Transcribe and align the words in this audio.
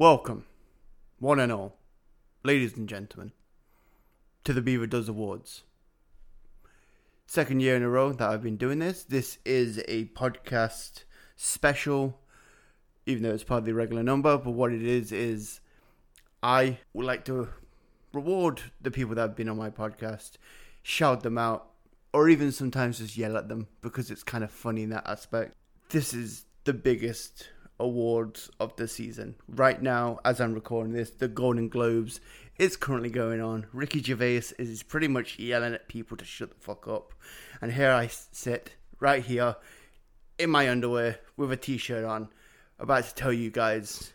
Welcome, 0.00 0.46
one 1.18 1.38
and 1.38 1.52
all, 1.52 1.76
ladies 2.42 2.74
and 2.74 2.88
gentlemen, 2.88 3.32
to 4.44 4.54
the 4.54 4.62
Beaver 4.62 4.86
Does 4.86 5.10
Awards. 5.10 5.64
Second 7.26 7.60
year 7.60 7.76
in 7.76 7.82
a 7.82 7.88
row 7.90 8.10
that 8.14 8.30
I've 8.30 8.42
been 8.42 8.56
doing 8.56 8.78
this. 8.78 9.02
This 9.02 9.36
is 9.44 9.76
a 9.88 10.06
podcast 10.06 11.04
special, 11.36 12.18
even 13.04 13.24
though 13.24 13.34
it's 13.34 13.44
part 13.44 13.58
of 13.58 13.64
the 13.66 13.74
regular 13.74 14.02
number. 14.02 14.38
But 14.38 14.52
what 14.52 14.72
it 14.72 14.80
is, 14.80 15.12
is 15.12 15.60
I 16.42 16.78
would 16.94 17.04
like 17.04 17.26
to 17.26 17.50
reward 18.14 18.62
the 18.80 18.90
people 18.90 19.14
that 19.16 19.20
have 19.20 19.36
been 19.36 19.50
on 19.50 19.58
my 19.58 19.68
podcast, 19.68 20.38
shout 20.82 21.22
them 21.22 21.36
out, 21.36 21.72
or 22.14 22.30
even 22.30 22.52
sometimes 22.52 23.00
just 23.00 23.18
yell 23.18 23.36
at 23.36 23.50
them 23.50 23.66
because 23.82 24.10
it's 24.10 24.22
kind 24.22 24.44
of 24.44 24.50
funny 24.50 24.82
in 24.82 24.88
that 24.88 25.06
aspect. 25.06 25.52
This 25.90 26.14
is 26.14 26.46
the 26.64 26.72
biggest 26.72 27.50
awards 27.80 28.50
of 28.60 28.76
the 28.76 28.86
season. 28.86 29.34
Right 29.48 29.82
now, 29.82 30.20
as 30.24 30.40
I'm 30.40 30.54
recording 30.54 30.92
this, 30.92 31.10
the 31.10 31.26
Golden 31.26 31.68
Globes 31.68 32.20
is 32.58 32.76
currently 32.76 33.10
going 33.10 33.40
on. 33.40 33.66
Ricky 33.72 34.02
Gervais 34.02 34.52
is 34.58 34.82
pretty 34.82 35.08
much 35.08 35.38
yelling 35.38 35.74
at 35.74 35.88
people 35.88 36.16
to 36.18 36.24
shut 36.24 36.50
the 36.50 36.60
fuck 36.60 36.86
up. 36.86 37.14
And 37.60 37.72
here 37.72 37.90
I 37.90 38.08
sit, 38.08 38.74
right 39.00 39.24
here, 39.24 39.56
in 40.38 40.50
my 40.50 40.68
underwear, 40.68 41.18
with 41.36 41.50
a 41.50 41.56
t 41.56 41.78
shirt 41.78 42.04
on, 42.04 42.28
about 42.78 43.04
to 43.04 43.14
tell 43.14 43.32
you 43.32 43.50
guys 43.50 44.12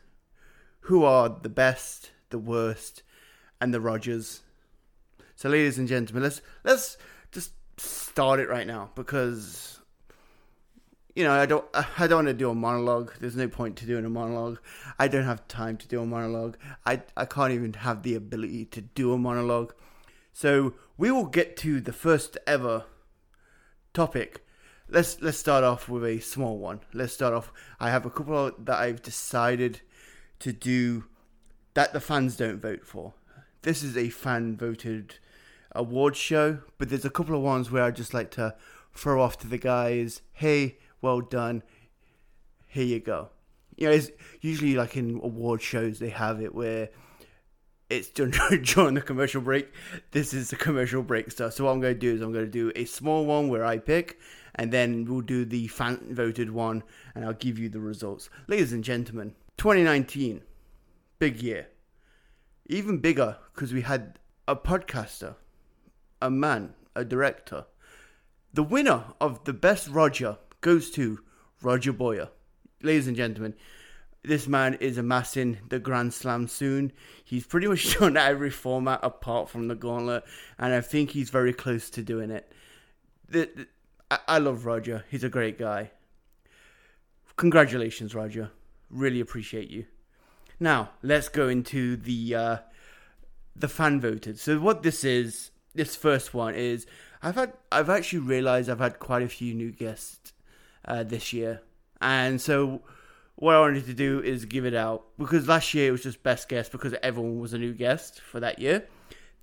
who 0.82 1.04
are 1.04 1.28
the 1.30 1.50
best, 1.50 2.12
the 2.30 2.40
worst, 2.40 3.02
and 3.60 3.74
the 3.74 3.82
Rogers. 3.82 4.42
So, 5.36 5.50
ladies 5.50 5.80
and 5.80 5.88
gentlemen, 5.88 6.24
let's 6.24 6.42
let's 6.64 6.98
just 7.32 7.52
start 7.78 8.40
it 8.40 8.48
right 8.48 8.68
now 8.68 8.92
because 8.96 9.80
you 11.16 11.24
know, 11.24 11.32
I 11.32 11.46
don't, 11.46 11.66
I 11.74 12.08
don't 12.08 12.26
want 12.26 12.28
to 12.28 12.34
do 12.34 12.50
a 12.50 12.56
monologue. 12.56 13.14
There's 13.20 13.36
no 13.36 13.48
point 13.48 13.78
to 13.78 13.86
doing 13.86 14.06
a 14.06 14.10
monologue. 14.10 14.60
I 15.00 15.08
don't 15.08 15.24
have 15.24 15.48
time 15.48 15.78
to 15.78 15.88
do 15.88 16.02
a 16.02 16.06
monologue. 16.06 16.58
I, 16.86 17.02
I 17.18 17.26
can't 17.26 17.54
even 17.54 17.74
have 17.74 18.04
the 18.04 18.16
ability 18.16 18.66
to 18.66 18.82
do 18.82 19.14
a 19.14 19.18
monologue. 19.18 19.74
So 20.34 20.74
we 20.98 21.12
will 21.12 21.26
get 21.26 21.56
to 21.58 21.80
the 21.80 21.94
first 21.94 22.38
ever 22.46 22.86
topic. 23.94 24.46
Let's 24.88 25.20
let's 25.22 25.38
start 25.38 25.64
off 25.64 25.90
with 25.90 26.04
a 26.04 26.20
small 26.20 26.60
one. 26.60 26.82
Let's 26.94 27.14
start 27.14 27.34
off. 27.34 27.52
I 27.80 27.90
have 27.90 28.06
a 28.06 28.12
couple 28.12 28.52
that 28.60 28.78
I've 28.78 29.02
decided 29.02 29.82
to 30.40 30.54
do 30.54 31.06
that 31.74 31.94
the 31.94 32.00
fans 32.00 32.36
don't 32.36 32.62
vote 32.62 32.86
for. 32.86 33.14
This 33.64 33.82
is 33.82 33.98
a 33.98 34.10
fan 34.10 34.58
voted 34.58 35.18
award 35.72 36.16
show, 36.16 36.60
but 36.78 36.90
there's 36.90 37.06
a 37.06 37.10
couple 37.10 37.36
of 37.36 37.42
ones 37.42 37.72
where 37.72 37.84
I 37.84 37.92
just 37.92 38.14
like 38.14 38.30
to 38.32 38.56
throw 38.94 39.22
off 39.22 39.38
to 39.40 39.48
the 39.48 39.58
guys. 39.58 40.22
Hey, 40.34 40.78
well 41.06 41.22
done. 41.22 41.62
Here 42.66 42.84
you 42.84 43.00
go. 43.00 43.30
You 43.78 43.88
know, 43.88 43.94
it's 43.94 44.10
usually 44.42 44.74
like 44.74 44.98
in 44.98 45.20
award 45.24 45.62
shows 45.62 46.00
they 46.00 46.10
have 46.10 46.42
it 46.42 46.56
where 46.56 46.90
it's 47.92 48.10
done 48.10 48.34
during 48.64 48.96
the 48.96 49.02
commercial 49.02 49.40
break. 49.40 49.72
This 50.12 50.34
is 50.34 50.50
the 50.50 50.56
commercial 50.56 51.04
break 51.04 51.30
stuff. 51.30 51.54
So 51.54 51.66
what 51.66 51.74
I'm 51.74 51.80
going 51.80 51.94
to 51.94 52.00
do 52.00 52.16
is 52.16 52.22
I'm 52.22 52.34
going 52.34 52.46
to 52.46 52.52
do 52.52 52.72
a 52.76 52.86
small 52.86 53.28
one 53.28 53.50
where 53.50 53.64
I 53.64 53.78
pick, 53.78 54.20
and 54.56 54.72
then 54.74 55.06
we'll 55.06 55.22
do 55.22 55.46
the 55.46 55.68
fan 55.68 56.00
voted 56.10 56.50
one, 56.50 56.82
and 57.14 57.24
I'll 57.24 57.34
give 57.34 57.60
you 57.60 57.70
the 57.70 57.80
results. 57.80 58.32
Ladies 58.48 58.74
and 58.74 58.84
gentlemen, 58.84 59.36
2019, 59.58 60.42
big 61.20 61.40
year. 61.40 61.68
Even 62.66 62.98
bigger 62.98 63.38
because 63.54 63.74
we 63.74 63.82
had 63.82 64.18
a 64.48 64.56
podcaster, 64.56 65.36
a 66.20 66.32
man, 66.32 66.74
a 66.96 67.06
director. 67.06 67.66
The 68.52 68.64
winner 68.64 69.04
of 69.22 69.44
the 69.44 69.54
best 69.54 69.88
Roger 69.88 70.40
goes 70.66 70.90
to 70.90 71.20
Roger 71.62 71.94
Boyer. 71.94 72.30
Ladies 72.82 73.06
and 73.06 73.16
gentlemen, 73.16 73.54
this 74.24 74.48
man 74.48 74.74
is 74.74 74.98
amassing 74.98 75.60
the 75.70 75.78
Grand 75.78 76.12
Slam 76.12 76.48
soon. 76.48 76.92
He's 77.24 77.46
pretty 77.46 77.68
much 77.68 77.96
done 78.00 78.18
every 78.18 78.50
format 78.50 79.00
apart 79.04 79.48
from 79.48 79.68
the 79.68 79.76
Gauntlet, 79.76 80.24
and 80.58 80.74
I 80.74 80.82
think 80.82 81.12
he's 81.12 81.30
very 81.30 81.54
close 81.54 81.92
to 81.92 82.02
doing 82.02 82.32
it. 82.32 82.52
The, 83.30 83.48
the, 83.56 83.68
I, 84.10 84.18
I 84.28 84.38
love 84.40 84.66
Roger. 84.66 85.06
He's 85.12 85.24
a 85.24 85.30
great 85.30 85.60
guy. 85.60 85.92
Congratulations, 87.36 88.16
Roger. 88.16 88.50
Really 88.90 89.20
appreciate 89.20 89.70
you. 89.70 89.86
Now 90.60 90.90
let's 91.04 91.30
go 91.30 91.48
into 91.48 91.96
the 91.96 92.34
uh, 92.34 92.58
the 93.56 93.68
fan 93.68 94.02
voted. 94.02 94.40
So 94.40 94.60
what 94.60 94.82
this 94.82 95.04
is, 95.04 95.52
this 95.76 95.96
first 95.96 96.34
one 96.34 96.56
is, 96.56 96.88
I've 97.22 97.36
had 97.36 97.54
I've 97.72 97.92
actually 97.92 98.20
realized 98.20 98.68
I've 98.68 98.80
had 98.80 98.98
quite 98.98 99.22
a 99.22 99.30
few 99.30 99.54
new 99.54 99.72
guests 99.72 100.32
uh, 100.88 101.04
this 101.04 101.34
year. 101.34 101.62
And 102.02 102.40
so 102.40 102.82
what 103.36 103.56
I 103.56 103.60
wanted 103.60 103.86
to 103.86 103.94
do 103.94 104.22
is 104.22 104.46
give 104.46 104.66
it 104.66 104.74
out 104.74 105.06
because 105.18 105.48
last 105.48 105.74
year 105.74 105.90
it 105.90 105.92
was 105.92 106.04
just 106.04 106.24
best 106.24 106.48
guest 106.50 106.72
because 106.72 106.94
everyone 107.04 107.40
was 107.40 107.54
a 107.54 107.58
new 107.58 107.74
guest 107.74 108.22
for 108.22 108.40
that 108.40 108.60
year. 108.60 108.88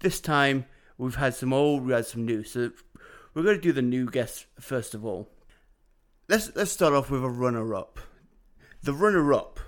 This 0.00 0.20
time 0.20 0.66
we've 0.98 1.16
had 1.16 1.34
some 1.34 1.52
old, 1.52 1.84
we 1.84 1.92
had 1.92 2.06
some 2.06 2.24
new. 2.24 2.42
So 2.44 2.70
we're 3.34 3.42
going 3.42 3.56
to 3.56 3.62
do 3.62 3.72
the 3.72 3.82
new 3.82 4.08
guests 4.08 4.46
first 4.58 4.94
of 4.94 5.04
all. 5.04 5.28
Let's 6.28 6.54
let's 6.54 6.72
start 6.72 6.94
off 6.94 7.10
with 7.10 7.24
a 7.24 7.28
runner 7.28 7.74
up. 7.74 7.98
The 8.82 8.94
runner 8.94 9.32
up. 9.32 9.60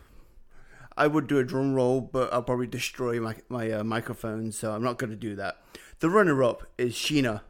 I 0.97 1.09
would 1.09 1.27
do 1.27 1.39
a 1.39 1.45
drum 1.45 1.75
roll, 1.75 2.01
but 2.01 2.33
I'll 2.33 2.43
probably 2.43 2.69
destroy 2.69 3.21
my 3.21 3.37
my 3.49 3.71
uh, 3.71 3.85
microphone, 3.85 4.53
so 4.53 4.73
I'm 4.73 4.83
not 4.83 4.99
going 4.99 5.11
to 5.11 5.17
do 5.17 5.35
that. 5.37 5.59
The 5.99 6.09
runner 6.09 6.43
up 6.43 6.67
is 6.79 6.95
Sheena 6.95 7.43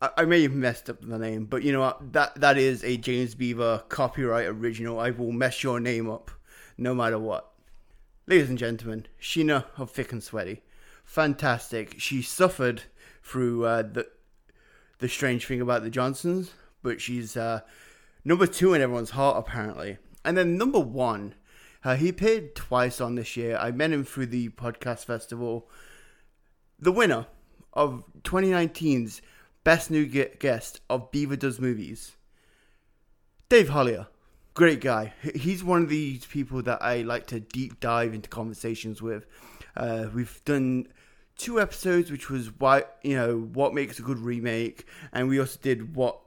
I, 0.00 0.26
may 0.26 0.42
have 0.42 0.52
messed 0.52 0.90
up 0.90 1.00
the 1.00 1.18
name, 1.18 1.46
but 1.46 1.62
you 1.62 1.72
know 1.72 1.80
what? 1.80 2.12
That 2.12 2.34
that 2.40 2.58
is 2.58 2.84
a 2.84 2.98
James 2.98 3.34
Beaver 3.34 3.84
copyright 3.88 4.46
original. 4.46 5.00
I 5.00 5.10
will 5.10 5.32
mess 5.32 5.62
your 5.62 5.80
name 5.80 6.10
up, 6.10 6.30
no 6.76 6.94
matter 6.94 7.18
what. 7.18 7.50
Ladies 8.26 8.50
and 8.50 8.58
gentlemen, 8.58 9.06
Sheena 9.20 9.64
of 9.78 9.90
Thick 9.90 10.12
and 10.12 10.22
Sweaty, 10.22 10.62
fantastic. 11.04 11.94
She 11.98 12.20
suffered 12.20 12.82
through 13.22 13.64
uh, 13.64 13.82
the 13.82 14.06
the 14.98 15.08
strange 15.08 15.46
thing 15.46 15.62
about 15.62 15.82
the 15.82 15.90
Johnsons, 15.90 16.50
but 16.82 17.00
she's 17.00 17.36
uh, 17.36 17.60
number 18.22 18.46
two 18.46 18.74
in 18.74 18.82
everyone's 18.82 19.10
heart 19.10 19.38
apparently. 19.38 19.96
And 20.24 20.36
then 20.36 20.58
number 20.58 20.80
one, 20.80 21.34
uh, 21.84 21.96
he 21.96 22.10
appeared 22.10 22.54
twice 22.54 23.00
on 23.00 23.14
this 23.14 23.36
year. 23.36 23.56
I 23.56 23.70
met 23.70 23.92
him 23.92 24.04
through 24.04 24.26
the 24.26 24.50
podcast 24.50 25.06
festival. 25.06 25.70
The 26.78 26.92
winner 26.92 27.26
of 27.72 28.02
2019's 28.22 29.22
best 29.66 29.90
new 29.90 30.06
guest 30.06 30.80
of 30.88 31.10
Beaver 31.10 31.34
Does 31.34 31.58
Movies. 31.58 32.12
Dave 33.48 33.70
Hollier. 33.70 34.06
Great 34.54 34.80
guy. 34.80 35.12
He's 35.34 35.64
one 35.64 35.82
of 35.82 35.88
these 35.88 36.24
people 36.24 36.62
that 36.62 36.80
I 36.80 37.02
like 37.02 37.26
to 37.26 37.40
deep 37.40 37.80
dive 37.80 38.14
into 38.14 38.28
conversations 38.28 39.02
with. 39.02 39.26
Uh, 39.76 40.06
we've 40.14 40.40
done 40.44 40.86
two 41.36 41.60
episodes, 41.60 42.12
which 42.12 42.30
was 42.30 42.52
why 42.60 42.84
you 43.02 43.16
know 43.16 43.40
what 43.40 43.74
makes 43.74 43.98
a 43.98 44.02
good 44.02 44.20
remake, 44.20 44.86
and 45.12 45.28
we 45.28 45.40
also 45.40 45.58
did 45.60 45.96
what 45.96 46.20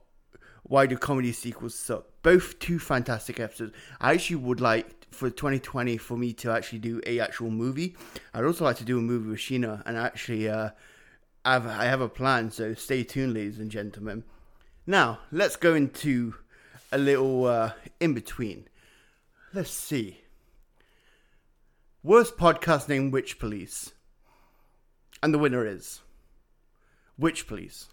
why 0.63 0.85
do 0.85 0.97
comedy 0.97 1.31
sequels 1.31 1.75
suck. 1.75 2.07
Both 2.23 2.59
two 2.59 2.77
fantastic 2.77 3.39
episodes. 3.39 3.71
I 4.01 4.15
actually 4.15 4.35
would 4.35 4.59
like 4.59 5.07
for 5.11 5.29
2020 5.29 5.95
for 5.95 6.17
me 6.17 6.33
to 6.33 6.51
actually 6.51 6.79
do 6.79 6.99
a 7.07 7.21
actual 7.21 7.51
movie. 7.51 7.95
I'd 8.33 8.43
also 8.43 8.65
like 8.65 8.75
to 8.79 8.83
do 8.83 8.99
a 8.99 9.01
movie 9.01 9.29
with 9.29 9.39
Sheena 9.39 9.81
and 9.85 9.97
actually 9.97 10.49
uh, 10.49 10.71
I've, 11.45 11.65
I 11.65 11.85
have 11.85 12.01
a 12.01 12.09
plan, 12.09 12.51
so 12.51 12.73
stay 12.73 13.03
tuned, 13.03 13.33
ladies 13.33 13.59
and 13.59 13.71
gentlemen. 13.71 14.23
Now, 14.85 15.19
let's 15.31 15.55
go 15.55 15.73
into 15.75 16.35
a 16.91 16.97
little 16.97 17.45
uh, 17.45 17.71
in 17.99 18.13
between. 18.13 18.67
Let's 19.53 19.71
see. 19.71 20.21
Worst 22.03 22.37
podcast 22.37 22.89
name 22.89 23.11
Witch 23.11 23.39
Police. 23.39 23.91
And 25.21 25.33
the 25.33 25.37
winner 25.37 25.65
is 25.65 26.01
Witch 27.17 27.47
Police. 27.47 27.89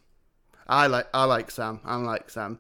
I 0.69 0.87
like 0.87 1.09
I 1.13 1.25
like 1.25 1.51
Sam. 1.51 1.81
I 1.85 1.97
like 1.97 2.31
Sam. 2.31 2.59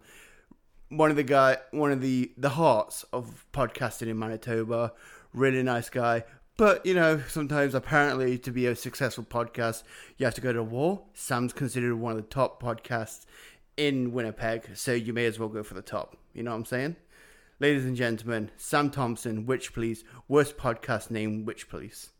One 0.88 1.10
of 1.10 1.16
the 1.16 1.22
guy 1.22 1.58
one 1.70 1.92
of 1.92 2.00
the 2.00 2.32
the 2.36 2.50
hearts 2.50 3.04
of 3.12 3.46
podcasting 3.52 4.08
in 4.08 4.18
Manitoba. 4.18 4.92
Really 5.32 5.62
nice 5.62 5.90
guy. 5.90 6.24
But, 6.56 6.86
you 6.86 6.94
know, 6.94 7.20
sometimes 7.28 7.74
apparently 7.74 8.38
to 8.38 8.50
be 8.50 8.66
a 8.66 8.74
successful 8.74 9.24
podcast, 9.24 9.82
you 10.16 10.24
have 10.24 10.34
to 10.36 10.40
go 10.40 10.54
to 10.54 10.62
war. 10.62 11.02
Sam's 11.12 11.52
considered 11.52 11.96
one 11.96 12.12
of 12.12 12.16
the 12.16 12.22
top 12.22 12.62
podcasts 12.62 13.26
in 13.76 14.12
Winnipeg, 14.12 14.70
so 14.74 14.92
you 14.92 15.12
may 15.12 15.26
as 15.26 15.38
well 15.38 15.50
go 15.50 15.62
for 15.62 15.74
the 15.74 15.82
top. 15.82 16.16
You 16.32 16.42
know 16.42 16.52
what 16.52 16.56
I'm 16.56 16.64
saying? 16.64 16.96
Ladies 17.60 17.84
and 17.84 17.94
gentlemen, 17.94 18.50
Sam 18.56 18.90
Thompson, 18.90 19.44
Witch 19.44 19.74
Police, 19.74 20.02
worst 20.28 20.56
podcast 20.56 21.10
name, 21.10 21.44
Witch 21.44 21.68
Police. 21.68 22.10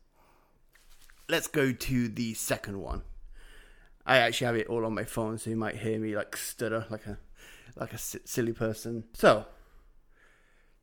Let's 1.27 1.47
go 1.47 1.71
to 1.71 2.07
the 2.07 2.35
second 2.35 2.79
one. 2.79 3.01
I 4.05 4.17
actually 4.17 4.45
have 4.45 4.55
it 4.55 4.67
all 4.67 4.85
on 4.85 4.93
my 4.93 5.03
phone, 5.03 5.39
so 5.39 5.49
you 5.49 5.55
might 5.55 5.77
hear 5.77 5.99
me 5.99 6.15
like 6.15 6.37
stutter 6.37 6.85
like 6.89 7.07
a 7.07 7.17
like 7.75 7.93
a 7.93 7.97
silly 7.97 8.53
person. 8.53 9.03
So, 9.13 9.45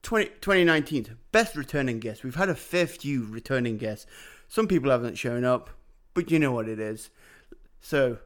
20, 0.05 0.27
2019, 0.41 1.17
best 1.33 1.57
returning 1.57 1.99
guest. 1.99 2.23
We've 2.23 2.35
had 2.35 2.49
a 2.49 2.55
fair 2.55 2.87
few 2.87 3.25
returning 3.25 3.79
guests. 3.79 4.07
Some 4.47 4.69
people 4.69 4.91
haven't 4.91 5.19
shown 5.19 5.45
up, 5.45 5.71
but 6.13 6.31
you 6.31 6.39
know 6.39 6.53
what 6.53 6.69
it 6.69 6.79
is. 6.79 7.11
So, 7.81 8.19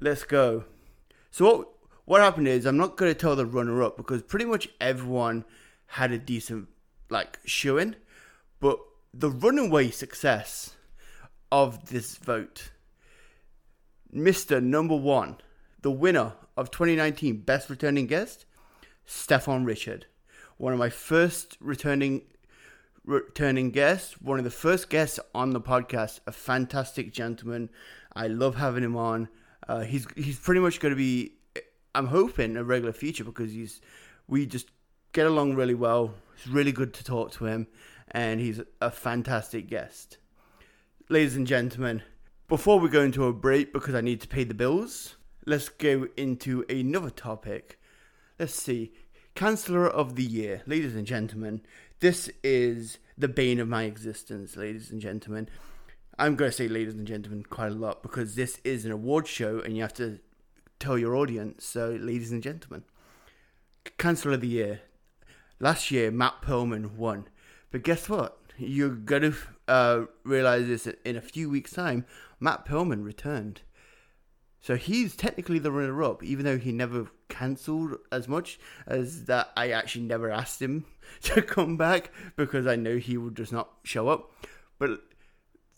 let's 0.00 0.24
go. 0.24 0.64
So 1.30 1.44
what 1.44 1.68
what 2.06 2.20
happened 2.20 2.48
is 2.48 2.64
I'm 2.64 2.76
not 2.76 2.96
going 2.96 3.12
to 3.12 3.18
tell 3.18 3.36
the 3.36 3.46
runner 3.46 3.82
up 3.82 3.96
because 3.96 4.22
pretty 4.22 4.44
much 4.44 4.68
everyone 4.80 5.44
had 5.86 6.12
a 6.12 6.18
decent 6.18 6.68
like 7.10 7.38
showing, 7.44 7.94
But 8.58 8.78
the 9.12 9.30
runaway 9.30 9.90
success 9.90 10.74
of 11.52 11.90
this 11.90 12.16
vote, 12.16 12.70
Mr. 14.14 14.62
Number 14.62 14.96
One, 14.96 15.36
the 15.82 15.90
winner 15.90 16.32
of 16.56 16.70
2019 16.70 17.42
Best 17.42 17.70
Returning 17.70 18.06
Guest, 18.06 18.46
Stefan 19.04 19.64
Richard. 19.64 20.06
One 20.58 20.72
of 20.72 20.78
my 20.78 20.90
first 20.90 21.58
returning 21.60 22.22
returning 23.04 23.70
guests, 23.70 24.20
one 24.20 24.38
of 24.38 24.44
the 24.44 24.50
first 24.50 24.90
guests 24.90 25.20
on 25.34 25.50
the 25.50 25.60
podcast, 25.60 26.20
a 26.26 26.32
fantastic 26.32 27.12
gentleman. 27.12 27.70
I 28.14 28.26
love 28.26 28.56
having 28.56 28.82
him 28.82 28.96
on. 28.96 29.28
Uh, 29.68 29.80
he's 29.80 30.06
he's 30.16 30.38
pretty 30.38 30.60
much 30.60 30.80
going 30.80 30.92
to 30.92 30.96
be, 30.96 31.32
I'm 31.94 32.06
hoping, 32.06 32.56
a 32.56 32.64
regular 32.64 32.92
feature 32.92 33.24
because 33.24 33.52
he's 33.52 33.80
we 34.28 34.46
just 34.46 34.70
get 35.12 35.26
along 35.26 35.54
really 35.54 35.74
well. 35.74 36.14
It's 36.36 36.46
really 36.46 36.72
good 36.72 36.94
to 36.94 37.04
talk 37.04 37.32
to 37.32 37.46
him, 37.46 37.66
and 38.10 38.40
he's 38.40 38.60
a 38.80 38.90
fantastic 38.90 39.68
guest. 39.68 40.18
Ladies 41.08 41.36
and 41.36 41.46
gentlemen, 41.46 42.02
before 42.48 42.80
we 42.80 42.88
go 42.88 43.02
into 43.02 43.26
a 43.26 43.32
break 43.32 43.72
because 43.72 43.94
I 43.94 44.00
need 44.00 44.20
to 44.22 44.28
pay 44.28 44.44
the 44.44 44.54
bills, 44.54 45.16
let's 45.44 45.68
go 45.68 46.08
into 46.16 46.64
another 46.68 47.10
topic. 47.10 47.78
Let's 48.38 48.54
see. 48.54 48.92
Canceller 49.36 49.90
of 49.90 50.16
the 50.16 50.24
Year, 50.24 50.62
ladies 50.64 50.96
and 50.96 51.06
gentlemen, 51.06 51.60
this 52.00 52.30
is 52.42 52.96
the 53.18 53.28
bane 53.28 53.60
of 53.60 53.68
my 53.68 53.82
existence, 53.82 54.56
ladies 54.56 54.90
and 54.90 54.98
gentlemen. 54.98 55.46
I'm 56.18 56.36
going 56.36 56.50
to 56.50 56.56
say 56.56 56.68
ladies 56.68 56.94
and 56.94 57.06
gentlemen 57.06 57.42
quite 57.42 57.72
a 57.72 57.74
lot 57.74 58.02
because 58.02 58.34
this 58.34 58.58
is 58.64 58.86
an 58.86 58.92
award 58.92 59.26
show 59.26 59.60
and 59.60 59.76
you 59.76 59.82
have 59.82 59.92
to 59.94 60.20
tell 60.80 60.96
your 60.96 61.14
audience. 61.14 61.66
So, 61.66 61.98
ladies 62.00 62.32
and 62.32 62.42
gentlemen, 62.42 62.84
Canceller 63.98 64.32
of 64.32 64.40
the 64.40 64.48
Year. 64.48 64.80
Last 65.60 65.90
year, 65.90 66.10
Matt 66.10 66.40
Perlman 66.40 66.92
won. 66.96 67.28
But 67.70 67.82
guess 67.82 68.08
what? 68.08 68.38
You're 68.56 68.88
going 68.88 69.32
to 69.32 69.34
uh, 69.68 70.04
realize 70.24 70.66
this 70.66 70.86
in 71.04 71.14
a 71.14 71.20
few 71.20 71.50
weeks' 71.50 71.72
time. 71.72 72.06
Matt 72.40 72.64
Perlman 72.64 73.04
returned. 73.04 73.60
So 74.62 74.76
he's 74.76 75.14
technically 75.14 75.58
the 75.58 75.72
runner 75.72 76.02
up, 76.02 76.22
even 76.22 76.46
though 76.46 76.58
he 76.58 76.72
never 76.72 77.08
cancelled 77.38 77.98
as 78.10 78.28
much 78.28 78.58
as 78.86 79.24
that. 79.24 79.50
I 79.56 79.70
actually 79.70 80.04
never 80.04 80.30
asked 80.30 80.60
him 80.60 80.84
to 81.22 81.42
come 81.42 81.76
back 81.76 82.10
because 82.36 82.66
I 82.66 82.76
know 82.76 82.96
he 82.96 83.16
would 83.16 83.36
just 83.36 83.52
not 83.52 83.70
show 83.82 84.08
up. 84.08 84.32
But 84.78 85.02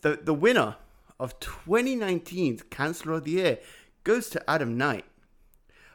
the 0.01 0.19
the 0.21 0.33
winner 0.33 0.75
of 1.19 1.39
2019's 1.39 2.63
Canceller 2.63 3.17
of 3.17 3.25
the 3.25 3.31
Year 3.31 3.59
goes 4.03 4.29
to 4.29 4.49
Adam 4.49 4.77
Knight. 4.77 5.05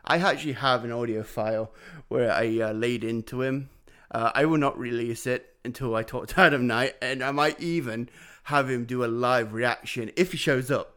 I 0.04 0.18
actually 0.18 0.52
have 0.52 0.84
an 0.84 0.92
audio 0.92 1.22
file 1.22 1.72
where 2.08 2.30
I 2.30 2.60
uh, 2.60 2.72
laid 2.72 3.04
into 3.04 3.40
him. 3.40 3.70
Uh, 4.10 4.30
I 4.34 4.44
will 4.44 4.58
not 4.58 4.78
release 4.78 5.26
it 5.26 5.54
until 5.64 5.96
I 5.96 6.02
talk 6.02 6.28
to 6.28 6.40
Adam 6.46 6.66
Knight, 6.66 6.94
and 7.00 7.22
I 7.24 7.30
might 7.30 7.58
even 7.60 8.10
have 8.44 8.68
him 8.68 8.84
do 8.84 9.02
a 9.02 9.06
live 9.06 9.54
reaction 9.54 10.10
if 10.16 10.32
he 10.32 10.38
shows 10.38 10.70
up 10.70 10.93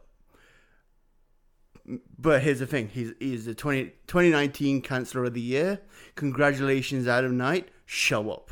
but 2.18 2.42
here's 2.42 2.58
the 2.58 2.66
thing: 2.66 2.88
he's 2.88 3.12
he's 3.18 3.44
the 3.44 3.54
20, 3.54 3.84
2019 4.06 4.82
Canceller 4.82 5.26
of 5.26 5.34
the 5.34 5.40
Year. 5.40 5.80
Congratulations, 6.14 7.06
Adam 7.08 7.36
Knight. 7.36 7.68
Show 7.86 8.30
up. 8.30 8.50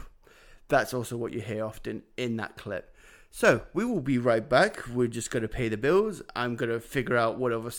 That's 0.69 0.95
also 0.95 1.17
what 1.17 1.33
you 1.33 1.41
hear 1.41 1.65
often 1.65 2.03
in 2.17 2.37
that 2.37 2.57
clip. 2.57 2.95
So 3.31 3.63
we 3.75 3.85
will 3.85 4.01
be 4.01 4.19
right 4.19 4.49
back. 4.49 4.87
We're 4.89 5.09
just 5.09 5.31
going 5.31 5.43
to 5.43 5.49
pay 5.49 5.69
the 5.69 5.77
bills. 5.77 6.23
I'm 6.35 6.57
going 6.57 6.71
to 6.71 6.81
figure 6.81 7.17
out 7.17 7.39
what 7.39 7.53
other 7.53 7.71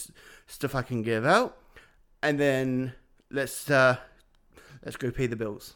stuff 0.45 0.75
I 0.75 0.83
can 0.83 1.01
give 1.01 1.25
out, 1.25 1.57
and 2.21 2.39
then 2.39 2.93
let's 3.31 3.69
uh, 3.69 3.97
let's 4.85 4.97
go 4.97 5.11
pay 5.11 5.27
the 5.27 5.35
bills. 5.35 5.75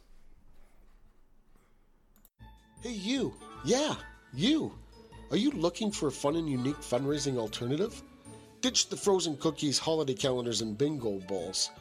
Hey, 2.83 2.91
you. 2.91 3.33
Yeah, 3.63 3.95
you. 4.33 4.73
Are 5.29 5.37
you 5.37 5.51
looking 5.51 5.91
for 5.91 6.07
a 6.07 6.11
fun 6.11 6.35
and 6.35 6.49
unique 6.49 6.77
fundraising 6.77 7.37
alternative? 7.37 8.01
Ditch 8.61 8.89
the 8.89 8.95
frozen 8.95 9.37
cookies, 9.37 9.79
holiday 9.79 10.13
calendars, 10.13 10.61
and 10.61 10.77
bingo 10.77 11.19
balls. 11.27 11.71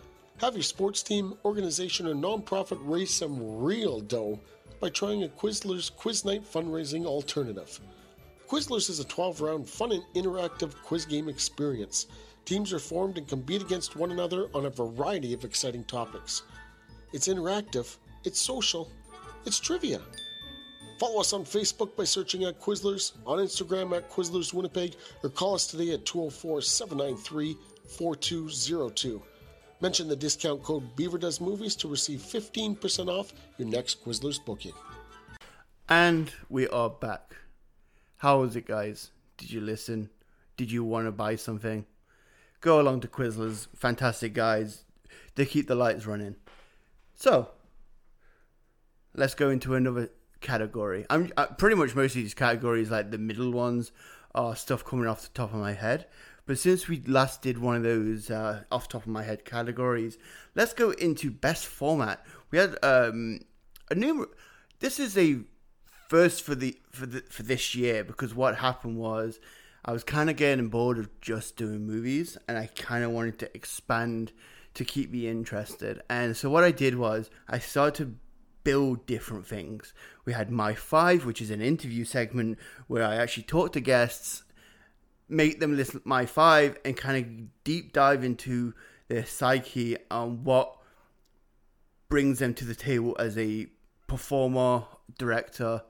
Have 0.41 0.55
your 0.55 0.62
sports 0.62 1.03
team, 1.03 1.35
organization, 1.44 2.06
or 2.06 2.15
nonprofit 2.15 2.79
raise 2.81 3.12
some 3.12 3.61
real 3.61 4.00
dough 4.00 4.41
by 4.81 4.88
trying 4.88 5.23
a 5.23 5.29
Quizlers 5.29 5.94
Quiz 5.94 6.25
Night 6.25 6.43
fundraising 6.43 7.05
alternative. 7.05 7.79
Quizlers 8.49 8.88
is 8.88 8.99
a 8.99 9.05
12 9.05 9.43
round 9.43 9.69
fun 9.69 9.93
and 9.93 10.03
interactive 10.15 10.75
quiz 10.82 11.05
game 11.05 11.29
experience. 11.29 12.06
Teams 12.47 12.73
are 12.73 12.79
formed 12.79 13.19
and 13.19 13.29
compete 13.29 13.61
against 13.61 13.94
one 13.94 14.11
another 14.11 14.49
on 14.55 14.65
a 14.65 14.71
variety 14.71 15.35
of 15.35 15.44
exciting 15.44 15.85
topics. 15.85 16.44
It's 17.12 17.29
interactive, 17.29 17.99
it's 18.25 18.41
social, 18.41 18.91
it's 19.44 19.61
trivia. 19.61 20.00
Follow 21.00 21.20
us 21.20 21.32
on 21.32 21.44
Facebook 21.47 21.97
by 21.97 22.05
searching 22.05 22.44
at 22.44 22.61
Quizlers, 22.61 23.12
on 23.26 23.38
Instagram 23.38 23.97
at 23.97 24.11
Quizlers 24.11 24.52
Winnipeg, 24.52 24.97
or 25.25 25.31
call 25.31 25.55
us 25.55 25.67
today 25.67 25.94
at 25.94 26.05
204 26.05 26.61
793 26.61 27.56
4202. 27.88 29.23
Mention 29.81 30.08
the 30.08 30.14
discount 30.14 30.62
code 30.62 30.94
Beaver 30.97 31.17
Does 31.17 31.41
Movies 31.41 31.75
to 31.76 31.88
receive 31.88 32.20
15% 32.20 33.08
off 33.08 33.32
your 33.56 33.67
next 33.67 34.05
Quizlers 34.05 34.44
booking. 34.44 34.75
And 35.88 36.31
we 36.50 36.69
are 36.69 36.91
back. 36.91 37.35
How 38.19 38.41
was 38.43 38.55
it, 38.55 38.67
guys? 38.67 39.11
Did 39.38 39.50
you 39.50 39.62
listen? 39.62 40.11
Did 40.58 40.70
you 40.70 40.85
want 40.85 41.06
to 41.06 41.12
buy 41.12 41.37
something? 41.37 41.87
Go 42.61 42.79
along 42.79 43.00
to 43.00 43.08
Quizlers. 43.08 43.69
Fantastic 43.75 44.35
guys. 44.35 44.85
They 45.35 45.46
keep 45.46 45.67
the 45.67 45.75
lights 45.75 46.05
running. 46.05 46.37
So, 47.14 47.49
let's 49.14 49.35
go 49.35 49.49
into 49.49 49.75
another 49.75 50.11
category. 50.40 51.06
I'm 51.10 51.32
uh, 51.37 51.46
pretty 51.46 51.76
much 51.76 51.94
most 51.94 52.16
of 52.16 52.22
these 52.22 52.34
categories, 52.34 52.90
like 52.90 53.10
the 53.10 53.19
middle 53.19 53.52
ones, 53.52 53.92
are 54.34 54.56
stuff 54.56 54.84
coming 54.84 55.06
off 55.06 55.22
the 55.22 55.28
top 55.28 55.52
of 55.52 55.60
my 55.60 55.72
head. 55.72 56.06
But 56.46 56.58
since 56.58 56.88
we 56.88 57.02
last 57.06 57.42
did 57.42 57.58
one 57.58 57.76
of 57.76 57.82
those 57.82 58.31
uh, 58.31 58.65
off 58.72 58.88
top 58.88 59.03
of 59.03 59.08
my 59.08 59.22
head 59.22 59.44
categories, 59.44 60.19
let's 60.55 60.72
go 60.72 60.91
into 60.91 61.31
best 61.31 61.67
format. 61.67 62.24
We 62.50 62.58
had 62.58 62.76
um, 62.82 63.41
a 63.91 63.94
new. 63.94 64.29
This 64.81 64.98
is 64.98 65.17
a 65.17 65.41
first 66.08 66.43
for 66.43 66.55
the 66.55 66.76
for 66.91 67.06
the 67.06 67.20
for 67.31 67.44
this 67.44 67.74
year 67.74 68.03
because 68.03 68.34
what 68.34 68.56
happened 68.56 68.96
was 68.96 69.38
I 69.84 69.93
was 69.93 70.03
kind 70.03 70.29
of 70.29 70.36
getting 70.36 70.69
bored 70.69 70.98
of 70.98 71.20
just 71.20 71.56
doing 71.56 71.86
movies, 71.86 72.36
and 72.48 72.58
I 72.58 72.67
kind 72.67 73.05
of 73.05 73.12
wanted 73.12 73.38
to 73.41 73.56
expand 73.56 74.32
to 74.74 74.84
keep 74.84 75.10
me 75.10 75.29
interested. 75.29 76.03
And 76.08 76.36
so 76.36 76.50
what 76.50 76.65
I 76.65 76.70
did 76.70 76.96
was 76.96 77.31
I 77.48 77.58
started 77.58 77.94
to 78.05 78.15
build 78.70 79.05
different 79.05 79.44
things. 79.44 79.93
We 80.24 80.32
had 80.32 80.48
My 80.48 80.74
Five, 80.74 81.24
which 81.24 81.43
is 81.43 81.50
an 81.50 81.60
interview 81.60 82.05
segment 82.05 82.56
where 82.86 83.03
I 83.03 83.17
actually 83.17 83.43
talk 83.43 83.72
to 83.72 83.81
guests, 83.81 84.44
make 85.29 85.58
them 85.58 85.77
listen 85.77 86.00
My 86.05 86.24
Five, 86.24 86.79
and 86.84 86.96
kind 86.96 87.17
of 87.19 87.65
deep 87.65 87.93
dive 87.93 88.22
into 88.22 88.72
their 89.08 89.27
psyche 89.27 89.96
and 90.08 90.44
what 90.44 90.77
brings 92.08 92.39
them 92.39 92.55
to 92.55 92.65
the 92.65 92.77
table 92.77 93.17
as 93.19 93.36
a 93.36 93.67
performer, 94.06 94.84
director, 95.19 95.82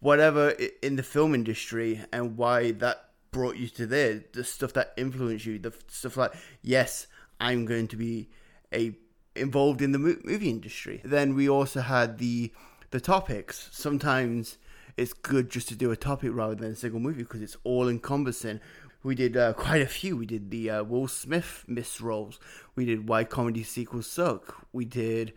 whatever 0.00 0.54
in 0.82 0.96
the 0.96 1.02
film 1.02 1.34
industry, 1.34 2.00
and 2.10 2.38
why 2.38 2.70
that 2.72 3.10
brought 3.32 3.56
you 3.56 3.68
to 3.68 3.84
there. 3.84 4.24
The 4.32 4.44
stuff 4.44 4.72
that 4.72 4.94
influenced 4.96 5.44
you, 5.44 5.58
the 5.58 5.74
stuff 5.88 6.16
like, 6.16 6.32
yes, 6.62 7.06
I'm 7.38 7.66
going 7.66 7.88
to 7.88 7.96
be 7.96 8.30
a 8.72 8.96
involved 9.36 9.82
in 9.82 9.92
the 9.92 9.98
movie 9.98 10.50
industry. 10.50 11.00
Then 11.04 11.34
we 11.34 11.48
also 11.48 11.80
had 11.80 12.18
the 12.18 12.52
the 12.90 13.00
topics. 13.00 13.68
Sometimes 13.72 14.58
it's 14.96 15.12
good 15.12 15.50
just 15.50 15.68
to 15.68 15.74
do 15.74 15.90
a 15.90 15.96
topic 15.96 16.30
rather 16.32 16.54
than 16.54 16.72
a 16.72 16.76
single 16.76 17.00
movie 17.00 17.22
because 17.22 17.42
it's 17.42 17.56
all 17.64 17.88
encompassing. 17.88 18.60
We 19.02 19.14
did 19.14 19.36
uh, 19.36 19.52
quite 19.52 19.82
a 19.82 19.86
few. 19.86 20.16
We 20.16 20.26
did 20.26 20.50
the 20.50 20.70
uh, 20.70 20.84
Will 20.84 21.08
Smith 21.08 21.64
miss 21.66 22.00
roles. 22.00 22.38
We 22.76 22.84
did 22.84 23.08
why 23.08 23.24
comedy 23.24 23.62
sequels 23.62 24.06
suck. 24.06 24.66
We 24.72 24.84
did 24.84 25.32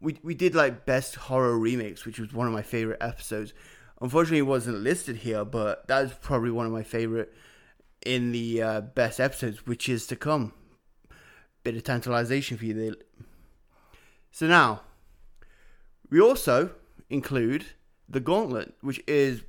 we 0.00 0.18
we 0.22 0.34
did 0.34 0.54
like 0.54 0.86
best 0.86 1.16
horror 1.16 1.58
remakes, 1.58 2.04
which 2.04 2.18
was 2.18 2.32
one 2.32 2.46
of 2.46 2.52
my 2.52 2.62
favorite 2.62 2.98
episodes. 3.00 3.52
Unfortunately, 4.00 4.38
it 4.38 4.42
wasn't 4.42 4.78
listed 4.78 5.16
here, 5.16 5.44
but 5.44 5.86
that's 5.88 6.12
probably 6.22 6.52
one 6.52 6.66
of 6.66 6.72
my 6.72 6.84
favorite 6.84 7.34
in 8.06 8.30
the 8.30 8.62
uh, 8.62 8.80
best 8.80 9.18
episodes, 9.18 9.66
which 9.66 9.88
is 9.88 10.06
to 10.06 10.16
come 10.16 10.52
bit 11.68 11.76
of 11.76 11.84
tantalization 11.84 12.56
for 12.56 12.64
you 12.64 12.72
there. 12.72 12.94
So 14.30 14.46
now, 14.46 14.80
we 16.08 16.18
also 16.18 16.70
include 17.10 17.66
the 18.08 18.20
Gauntlet, 18.20 18.72
which 18.80 19.02
is 19.06 19.42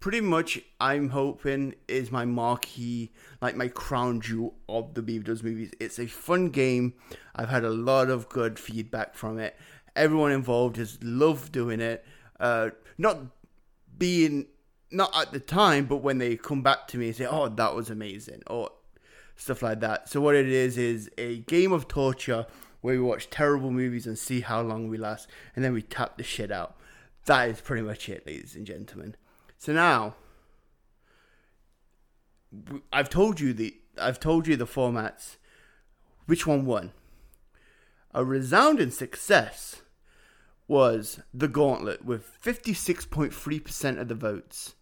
pretty 0.00 0.22
much, 0.22 0.58
I'm 0.80 1.10
hoping, 1.10 1.74
is 1.86 2.10
my 2.10 2.24
marquee, 2.24 3.12
like 3.42 3.56
my 3.56 3.68
crown 3.68 4.22
jewel 4.22 4.54
of 4.70 4.94
the 4.94 5.02
Beaver 5.02 5.24
Does 5.24 5.42
movies. 5.42 5.70
It's 5.78 5.98
a 5.98 6.06
fun 6.06 6.48
game. 6.48 6.94
I've 7.36 7.50
had 7.50 7.64
a 7.64 7.70
lot 7.70 8.08
of 8.08 8.30
good 8.30 8.58
feedback 8.58 9.14
from 9.14 9.38
it. 9.38 9.54
Everyone 9.94 10.32
involved 10.32 10.78
has 10.78 10.98
loved 11.02 11.52
doing 11.52 11.80
it. 11.80 12.06
Uh, 12.40 12.70
not 12.96 13.18
being 13.98 14.46
not 14.90 15.14
at 15.14 15.30
the 15.32 15.40
time, 15.40 15.84
but 15.84 15.98
when 15.98 16.16
they 16.16 16.36
come 16.36 16.62
back 16.62 16.88
to 16.88 16.98
me 16.98 17.08
and 17.08 17.16
say, 17.16 17.26
"Oh, 17.26 17.48
that 17.48 17.74
was 17.74 17.90
amazing," 17.90 18.42
or 18.46 18.70
stuff 19.36 19.62
like 19.62 19.80
that. 19.80 20.08
So 20.08 20.20
what 20.20 20.34
it 20.34 20.48
is 20.48 20.78
is 20.78 21.10
a 21.18 21.38
game 21.38 21.72
of 21.72 21.88
torture 21.88 22.46
where 22.80 22.94
we 22.94 23.00
watch 23.00 23.30
terrible 23.30 23.70
movies 23.70 24.06
and 24.06 24.18
see 24.18 24.40
how 24.40 24.60
long 24.60 24.88
we 24.88 24.98
last, 24.98 25.28
and 25.56 25.64
then 25.64 25.72
we 25.72 25.82
tap 25.82 26.16
the 26.16 26.22
shit 26.22 26.52
out. 26.52 26.76
That 27.24 27.48
is 27.48 27.60
pretty 27.60 27.82
much 27.82 28.08
it, 28.08 28.26
ladies 28.26 28.54
and 28.54 28.66
gentlemen. 28.66 29.16
So 29.56 29.72
now, 29.72 30.14
I've 32.92 33.08
told 33.08 33.40
you 33.40 33.54
the 33.54 33.74
I've 33.98 34.20
told 34.20 34.46
you 34.46 34.56
the 34.56 34.66
formats. 34.66 35.36
Which 36.26 36.46
one 36.46 36.66
won? 36.66 36.92
A 38.12 38.24
resounding 38.24 38.90
success 38.90 39.82
was 40.66 41.20
the 41.32 41.48
Gauntlet 41.48 42.04
with 42.04 42.38
56.3% 42.42 44.00
of 44.00 44.08
the 44.08 44.14
votes. 44.14 44.74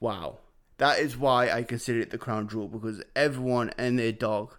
Wow. 0.00 0.38
That 0.78 1.00
is 1.00 1.16
why 1.16 1.50
I 1.50 1.62
consider 1.62 2.00
it 2.00 2.10
the 2.10 2.18
crown 2.18 2.48
jewel 2.48 2.68
because 2.68 3.02
everyone 3.14 3.70
and 3.76 3.98
their 3.98 4.12
dog 4.12 4.56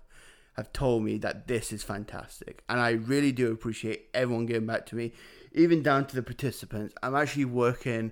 have 0.55 0.73
told 0.73 1.03
me 1.03 1.17
that 1.19 1.47
this 1.47 1.71
is 1.71 1.81
fantastic. 1.81 2.63
And 2.67 2.79
I 2.79 2.91
really 2.91 3.31
do 3.31 3.51
appreciate 3.51 4.09
everyone 4.13 4.45
getting 4.45 4.67
back 4.67 4.85
to 4.87 4.95
me, 4.95 5.13
even 5.53 5.81
down 5.81 6.05
to 6.07 6.15
the 6.15 6.21
participants. 6.21 6.93
I'm 7.01 7.15
actually 7.15 7.45
working, 7.45 8.11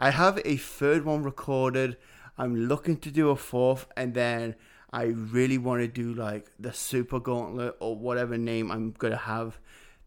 I 0.00 0.10
have 0.10 0.40
a 0.44 0.56
third 0.56 1.04
one 1.04 1.22
recorded. 1.22 1.96
I'm 2.36 2.66
looking 2.66 2.96
to 2.98 3.12
do 3.12 3.30
a 3.30 3.36
fourth, 3.36 3.86
and 3.96 4.12
then 4.12 4.56
I 4.92 5.04
really 5.04 5.56
want 5.56 5.82
to 5.82 5.88
do 5.88 6.12
like 6.14 6.50
the 6.58 6.72
Super 6.72 7.20
Gauntlet 7.20 7.76
or 7.78 7.96
whatever 7.96 8.36
name 8.36 8.72
I'm 8.72 8.90
going 8.90 9.12
to 9.12 9.16
have. 9.16 9.58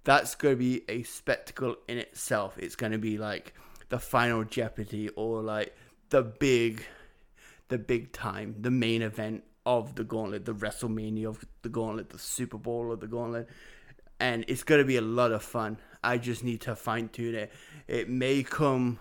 That's 0.03 0.35
going 0.35 0.55
to 0.55 0.59
be 0.59 0.83
a 0.89 1.03
spectacle 1.03 1.77
in 1.87 1.97
itself. 1.97 2.57
It's 2.57 2.75
going 2.75 2.91
to 2.91 2.97
be 2.97 3.17
like 3.17 3.53
the 3.87 3.99
final 3.99 4.43
Jeopardy 4.43 5.07
or 5.15 5.41
like 5.41 5.73
the 6.09 6.23
big 6.23 6.85
the 7.69 7.77
big 7.77 8.11
time, 8.11 8.55
the 8.59 8.71
main 8.71 9.01
event 9.01 9.43
of 9.65 9.95
the 9.95 10.03
gauntlet, 10.03 10.45
the 10.45 10.53
WrestleMania 10.53 11.27
of 11.27 11.43
the 11.61 11.69
gauntlet, 11.69 12.09
the 12.09 12.19
Super 12.19 12.57
Bowl 12.57 12.91
of 12.91 12.99
the 12.99 13.07
gauntlet. 13.07 13.49
And 14.19 14.45
it's 14.47 14.63
going 14.63 14.79
to 14.81 14.85
be 14.85 14.97
a 14.97 15.01
lot 15.01 15.31
of 15.31 15.43
fun. 15.43 15.77
I 16.03 16.17
just 16.17 16.43
need 16.43 16.61
to 16.61 16.75
fine 16.75 17.09
tune 17.09 17.35
it. 17.35 17.51
It 17.87 18.09
may 18.09 18.43
come 18.43 18.99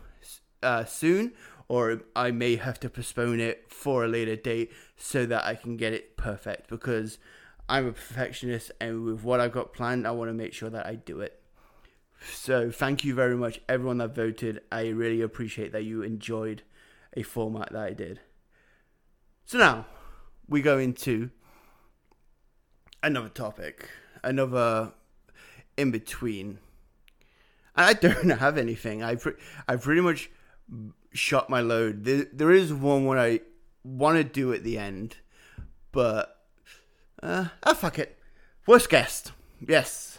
uh, 0.62 0.84
soon, 0.84 1.32
or 1.68 2.02
I 2.14 2.32
may 2.32 2.56
have 2.56 2.80
to 2.80 2.90
postpone 2.90 3.40
it 3.40 3.72
for 3.72 4.04
a 4.04 4.08
later 4.08 4.36
date 4.36 4.72
so 4.96 5.24
that 5.26 5.44
I 5.44 5.54
can 5.54 5.76
get 5.76 5.92
it 5.92 6.16
perfect 6.16 6.68
because 6.68 7.18
I'm 7.68 7.86
a 7.86 7.92
perfectionist 7.92 8.72
and 8.80 9.04
with 9.04 9.22
what 9.22 9.40
I've 9.40 9.52
got 9.52 9.72
planned, 9.72 10.06
I 10.06 10.12
want 10.12 10.28
to 10.28 10.34
make 10.34 10.52
sure 10.52 10.70
that 10.70 10.86
I 10.86 10.94
do 10.94 11.20
it. 11.20 11.40
So, 12.32 12.70
thank 12.70 13.04
you 13.04 13.14
very 13.14 13.36
much, 13.36 13.60
everyone 13.68 13.98
that 13.98 14.14
voted. 14.14 14.62
I 14.72 14.88
really 14.88 15.20
appreciate 15.20 15.72
that 15.72 15.84
you 15.84 16.02
enjoyed 16.02 16.62
a 17.14 17.22
format 17.22 17.72
that 17.72 17.82
I 17.82 17.92
did. 17.92 18.20
So 19.46 19.58
now 19.58 19.86
we 20.48 20.60
go 20.60 20.76
into 20.76 21.30
another 23.00 23.28
topic, 23.28 23.88
another 24.24 24.92
in 25.76 25.92
between. 25.92 26.58
I 27.76 27.92
don't 27.92 28.30
have 28.40 28.58
anything. 28.58 29.04
I 29.04 29.14
pre- 29.14 29.34
I 29.68 29.76
pretty 29.76 30.00
much 30.00 30.30
shot 31.12 31.48
my 31.48 31.60
load. 31.60 32.04
There, 32.04 32.26
there 32.32 32.50
is 32.50 32.72
one 32.72 33.04
what 33.04 33.18
I 33.18 33.38
want 33.84 34.18
to 34.18 34.24
do 34.24 34.52
at 34.52 34.64
the 34.64 34.78
end, 34.78 35.18
but 35.92 36.36
uh, 37.22 37.46
oh 37.62 37.74
fuck 37.74 38.00
it. 38.00 38.18
Worst 38.66 38.90
guest, 38.90 39.30
yes, 39.64 40.18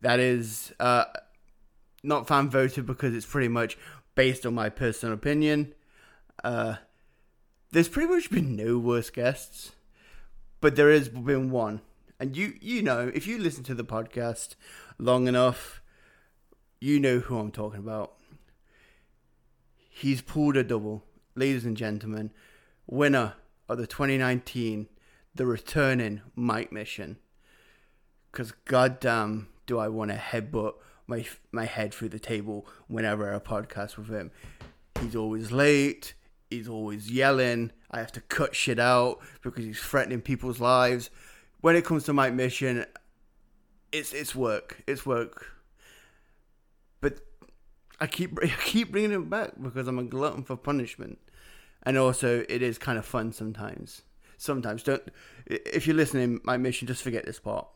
that 0.00 0.20
is 0.20 0.72
uh, 0.78 1.06
not 2.04 2.28
fan 2.28 2.50
voted 2.50 2.86
because 2.86 3.16
it's 3.16 3.26
pretty 3.26 3.48
much 3.48 3.76
based 4.14 4.46
on 4.46 4.54
my 4.54 4.68
personal 4.68 5.12
opinion. 5.12 5.74
Uh, 6.44 6.76
there's 7.74 7.88
pretty 7.88 8.08
much 8.08 8.30
been 8.30 8.54
no 8.54 8.78
worse 8.78 9.10
guests, 9.10 9.72
but 10.60 10.76
there 10.76 10.92
has 10.92 11.08
been 11.08 11.50
one. 11.50 11.80
And 12.20 12.36
you 12.36 12.54
you 12.60 12.82
know, 12.82 13.10
if 13.12 13.26
you 13.26 13.36
listen 13.36 13.64
to 13.64 13.74
the 13.74 13.84
podcast 13.84 14.54
long 14.96 15.26
enough, 15.26 15.82
you 16.80 17.00
know 17.00 17.18
who 17.18 17.36
I'm 17.36 17.50
talking 17.50 17.80
about. 17.80 18.12
He's 19.90 20.22
pulled 20.22 20.56
a 20.56 20.62
double, 20.62 21.02
ladies 21.34 21.64
and 21.64 21.76
gentlemen, 21.76 22.30
winner 22.86 23.34
of 23.68 23.78
the 23.78 23.88
2019 23.88 24.88
the 25.34 25.44
returning 25.44 26.20
Mike 26.36 26.70
Mission. 26.70 27.16
Cause 28.30 28.52
goddamn, 28.66 29.48
do 29.66 29.80
I 29.80 29.88
want 29.88 30.12
to 30.12 30.16
headbutt 30.16 30.74
my 31.08 31.26
my 31.50 31.64
head 31.64 31.92
through 31.92 32.10
the 32.10 32.20
table 32.20 32.68
whenever 32.86 33.34
I 33.34 33.38
podcast 33.40 33.96
with 33.96 34.10
him. 34.10 34.30
He's 35.00 35.16
always 35.16 35.50
late. 35.50 36.14
He's 36.50 36.68
always 36.68 37.10
yelling. 37.10 37.72
I 37.90 37.98
have 37.98 38.12
to 38.12 38.20
cut 38.20 38.54
shit 38.54 38.78
out 38.78 39.18
because 39.42 39.64
he's 39.64 39.80
threatening 39.80 40.20
people's 40.20 40.60
lives. 40.60 41.10
When 41.60 41.76
it 41.76 41.84
comes 41.84 42.04
to 42.04 42.12
my 42.12 42.30
mission, 42.30 42.84
it's 43.92 44.12
it's 44.12 44.34
work. 44.34 44.82
It's 44.86 45.06
work. 45.06 45.46
But 47.00 47.20
I 48.00 48.06
keep 48.06 48.38
I 48.42 48.48
keep 48.64 48.92
bringing 48.92 49.12
it 49.12 49.30
back 49.30 49.52
because 49.60 49.88
I'm 49.88 49.98
a 49.98 50.04
glutton 50.04 50.44
for 50.44 50.56
punishment, 50.56 51.18
and 51.82 51.96
also 51.96 52.44
it 52.48 52.62
is 52.62 52.78
kind 52.78 52.98
of 52.98 53.06
fun 53.06 53.32
sometimes. 53.32 54.02
Sometimes 54.36 54.82
don't. 54.82 55.02
If 55.46 55.86
you're 55.86 55.96
listening, 55.96 56.40
my 56.44 56.56
mission, 56.56 56.86
just 56.86 57.02
forget 57.02 57.24
this 57.24 57.38
part. 57.38 57.66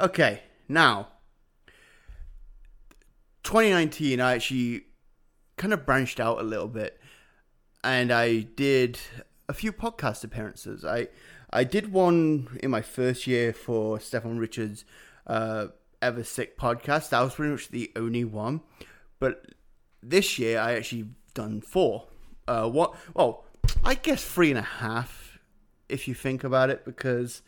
Okay, 0.00 0.42
now 0.68 1.08
2019, 3.42 4.20
I 4.20 4.34
actually 4.34 4.84
kind 5.56 5.72
of 5.72 5.84
branched 5.84 6.20
out 6.20 6.40
a 6.40 6.42
little 6.42 6.68
bit 6.68 6.98
and 7.84 8.12
I 8.12 8.40
did 8.40 8.98
a 9.48 9.54
few 9.54 9.72
podcast 9.72 10.24
appearances. 10.24 10.84
I 10.84 11.08
I 11.50 11.64
did 11.64 11.92
one 11.92 12.58
in 12.62 12.70
my 12.70 12.80
first 12.80 13.26
year 13.26 13.52
for 13.52 14.00
Stefan 14.00 14.38
Richards' 14.38 14.84
uh, 15.26 15.68
Ever 16.00 16.24
Sick 16.24 16.58
podcast. 16.58 17.10
That 17.10 17.20
was 17.20 17.34
pretty 17.34 17.52
much 17.52 17.68
the 17.68 17.92
only 17.96 18.24
one. 18.24 18.62
But 19.18 19.54
this 20.02 20.38
year 20.38 20.58
I 20.58 20.74
actually 20.74 21.08
done 21.34 21.60
four. 21.60 22.06
Uh, 22.48 22.68
what? 22.68 22.94
Well, 23.14 23.44
I 23.84 23.94
guess 23.94 24.24
three 24.24 24.50
and 24.50 24.58
a 24.58 24.62
half 24.62 25.38
if 25.88 26.08
you 26.08 26.14
think 26.14 26.42
about 26.42 26.70
it, 26.70 26.84
because 26.84 27.42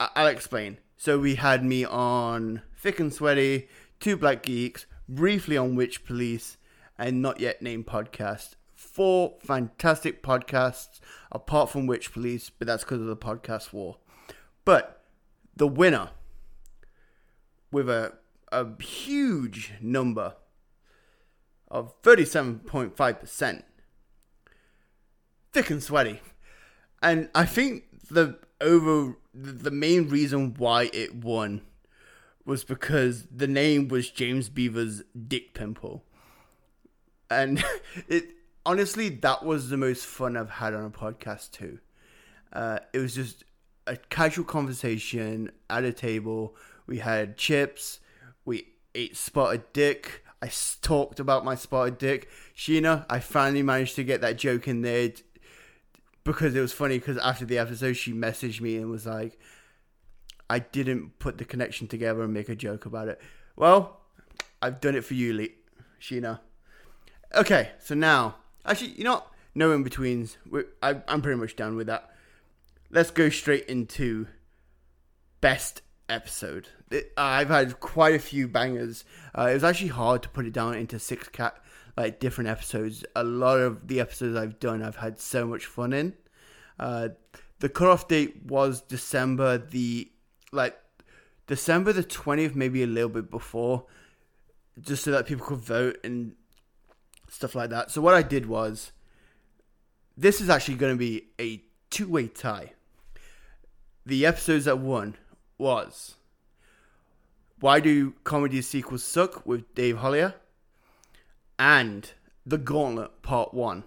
I'll 0.00 0.26
explain. 0.26 0.78
So 0.96 1.18
we 1.18 1.34
had 1.34 1.62
me 1.64 1.84
on 1.84 2.62
Thick 2.76 2.98
and 2.98 3.12
Sweaty, 3.12 3.68
Two 4.00 4.16
Black 4.16 4.42
Geeks, 4.42 4.86
briefly 5.06 5.56
on 5.56 5.74
Witch 5.74 6.04
Police, 6.04 6.56
and 6.96 7.20
Not 7.20 7.40
Yet 7.40 7.60
Named 7.60 7.86
Podcast 7.86 8.54
four 8.94 9.34
fantastic 9.40 10.22
podcasts, 10.22 11.00
apart 11.32 11.68
from 11.68 11.88
Witch 11.88 12.12
Police, 12.12 12.48
but 12.48 12.68
that's 12.68 12.84
because 12.84 13.00
of 13.00 13.08
the 13.08 13.16
podcast 13.16 13.72
war. 13.72 13.96
But 14.64 15.02
the 15.56 15.66
winner, 15.66 16.10
with 17.72 17.90
a, 17.90 18.12
a 18.52 18.80
huge 18.80 19.72
number 19.80 20.36
of 21.66 22.00
37.5%, 22.02 23.62
thick 25.52 25.70
and 25.70 25.82
sweaty. 25.82 26.20
And 27.02 27.28
I 27.34 27.46
think 27.46 27.86
the 28.08 28.38
over 28.60 29.16
the 29.34 29.72
main 29.72 30.08
reason 30.08 30.54
why 30.56 30.88
it 30.92 31.16
won 31.16 31.62
was 32.44 32.62
because 32.62 33.26
the 33.28 33.48
name 33.48 33.88
was 33.88 34.08
James 34.08 34.48
Beaver's 34.48 35.02
Dick 35.26 35.52
Pimple. 35.52 36.04
And 37.28 37.64
it 38.08 38.28
honestly, 38.66 39.08
that 39.08 39.44
was 39.44 39.68
the 39.68 39.76
most 39.76 40.04
fun 40.06 40.36
I've 40.36 40.50
had 40.50 40.74
on 40.74 40.84
a 40.84 40.90
podcast 40.90 41.52
too. 41.52 41.78
Uh, 42.52 42.78
it 42.92 42.98
was 42.98 43.14
just 43.14 43.44
a 43.86 43.96
casual 43.96 44.44
conversation 44.44 45.50
at 45.68 45.84
a 45.84 45.92
table. 45.92 46.56
We 46.86 46.98
had 46.98 47.36
chips. 47.36 48.00
We 48.44 48.68
ate 48.94 49.16
spotted 49.16 49.72
dick. 49.72 50.24
I 50.42 50.50
talked 50.82 51.20
about 51.20 51.44
my 51.44 51.54
spotted 51.54 51.98
dick. 51.98 52.28
Sheena, 52.56 53.06
I 53.08 53.18
finally 53.18 53.62
managed 53.62 53.96
to 53.96 54.04
get 54.04 54.20
that 54.20 54.36
joke 54.36 54.68
in 54.68 54.82
there 54.82 55.12
because 56.22 56.54
it 56.54 56.60
was 56.60 56.72
funny. 56.72 56.98
Because 56.98 57.16
after 57.18 57.44
the 57.44 57.58
episode, 57.58 57.94
she 57.94 58.12
messaged 58.12 58.60
me 58.60 58.76
and 58.76 58.90
was 58.90 59.06
like, 59.06 59.38
"I 60.50 60.58
didn't 60.58 61.18
put 61.18 61.38
the 61.38 61.44
connection 61.44 61.88
together 61.88 62.22
and 62.22 62.34
make 62.34 62.50
a 62.50 62.54
joke 62.54 62.84
about 62.84 63.08
it." 63.08 63.20
Well, 63.56 64.02
I've 64.60 64.80
done 64.80 64.94
it 64.94 65.04
for 65.04 65.14
you, 65.14 65.32
Le- 65.32 65.48
Sheena. 65.98 66.40
Okay, 67.34 67.72
so 67.78 67.94
now 67.94 68.36
Actually, 68.66 68.92
you 68.92 69.04
know, 69.04 69.24
no 69.54 69.72
in 69.72 69.82
betweens. 69.82 70.36
I'm 70.82 71.22
pretty 71.22 71.38
much 71.38 71.56
done 71.56 71.76
with 71.76 71.86
that. 71.86 72.10
Let's 72.90 73.10
go 73.10 73.28
straight 73.28 73.66
into 73.66 74.26
best 75.40 75.82
episode. 76.08 76.68
I've 77.16 77.48
had 77.48 77.80
quite 77.80 78.14
a 78.14 78.18
few 78.18 78.48
bangers. 78.48 79.04
Uh, 79.36 79.48
it 79.50 79.54
was 79.54 79.64
actually 79.64 79.88
hard 79.88 80.22
to 80.22 80.28
put 80.28 80.46
it 80.46 80.52
down 80.52 80.74
into 80.74 80.98
six 80.98 81.28
cat 81.28 81.56
like 81.96 82.20
different 82.20 82.50
episodes. 82.50 83.04
A 83.14 83.24
lot 83.24 83.58
of 83.58 83.86
the 83.88 84.00
episodes 84.00 84.36
I've 84.36 84.58
done, 84.58 84.82
I've 84.82 84.96
had 84.96 85.18
so 85.18 85.46
much 85.46 85.66
fun 85.66 85.92
in. 85.92 86.14
Uh, 86.78 87.10
the 87.60 87.68
cutoff 87.68 88.08
date 88.08 88.44
was 88.46 88.80
December 88.80 89.58
the 89.58 90.10
like 90.52 90.76
December 91.46 91.92
the 91.92 92.02
twentieth, 92.02 92.54
maybe 92.54 92.82
a 92.82 92.86
little 92.86 93.10
bit 93.10 93.30
before, 93.30 93.86
just 94.80 95.04
so 95.04 95.10
that 95.10 95.26
people 95.26 95.46
could 95.46 95.58
vote 95.58 95.98
and 96.04 96.34
stuff 97.34 97.54
like 97.54 97.70
that. 97.70 97.90
So 97.90 98.00
what 98.00 98.14
I 98.14 98.22
did 98.22 98.46
was, 98.46 98.92
this 100.16 100.40
is 100.40 100.48
actually 100.48 100.76
going 100.76 100.94
to 100.94 100.98
be 100.98 101.26
a 101.40 101.62
two-way 101.90 102.28
tie. 102.28 102.72
The 104.06 104.24
episodes 104.24 104.66
that 104.66 104.78
won 104.78 105.16
was 105.58 106.14
Why 107.60 107.80
Do 107.80 108.14
Comedy 108.24 108.62
Sequels 108.62 109.02
Suck 109.02 109.44
with 109.46 109.74
Dave 109.74 109.98
Hollier 109.98 110.34
and 111.58 112.10
The 112.46 112.58
Gauntlet 112.58 113.22
Part 113.22 113.54
1. 113.54 113.84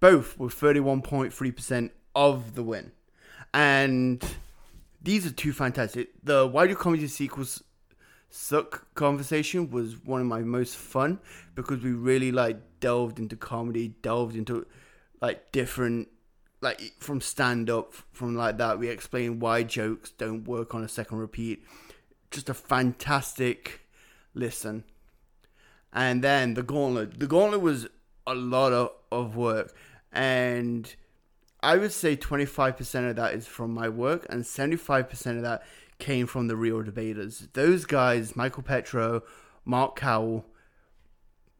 Both 0.00 0.38
with 0.38 0.54
31.3% 0.54 1.90
of 2.14 2.54
the 2.54 2.62
win. 2.62 2.92
And 3.52 4.24
these 5.02 5.26
are 5.26 5.30
two 5.30 5.52
fantastic. 5.52 6.10
The 6.22 6.46
Why 6.46 6.66
Do 6.68 6.76
Comedy 6.76 7.08
Sequels 7.08 7.64
Suck 8.30 8.94
conversation 8.94 9.70
was 9.70 10.04
one 10.04 10.20
of 10.20 10.26
my 10.26 10.40
most 10.40 10.76
fun 10.76 11.18
because 11.54 11.82
we 11.82 11.92
really 11.92 12.30
like 12.30 12.58
delved 12.80 13.18
into 13.18 13.36
comedy, 13.36 13.94
delved 14.02 14.36
into 14.36 14.66
like 15.20 15.50
different 15.50 16.08
like 16.60 16.80
from 16.98 17.20
stand 17.20 17.70
up 17.70 17.94
from 18.12 18.34
like 18.34 18.58
that 18.58 18.78
we 18.78 18.88
explain 18.88 19.38
why 19.38 19.62
jokes 19.62 20.10
don't 20.10 20.44
work 20.44 20.74
on 20.74 20.84
a 20.84 20.88
second 20.88 21.18
repeat. 21.18 21.64
Just 22.30 22.48
a 22.48 22.54
fantastic 22.54 23.80
listen. 24.34 24.84
And 25.92 26.22
then 26.22 26.54
the 26.54 26.62
gauntlet. 26.62 27.18
The 27.18 27.26
gauntlet 27.26 27.62
was 27.62 27.86
a 28.26 28.34
lot 28.34 28.72
of, 28.72 28.90
of 29.10 29.36
work. 29.36 29.74
And 30.12 30.94
i 31.60 31.76
would 31.76 31.92
say 31.92 32.16
25% 32.16 33.10
of 33.10 33.16
that 33.16 33.34
is 33.34 33.46
from 33.46 33.74
my 33.74 33.88
work 33.88 34.24
and 34.30 34.44
75% 34.44 35.36
of 35.36 35.42
that 35.42 35.62
came 35.98 36.26
from 36.26 36.46
the 36.48 36.56
real 36.56 36.82
debaters 36.82 37.48
those 37.54 37.84
guys 37.84 38.36
michael 38.36 38.62
petro 38.62 39.22
mark 39.64 39.96
cowell 39.96 40.44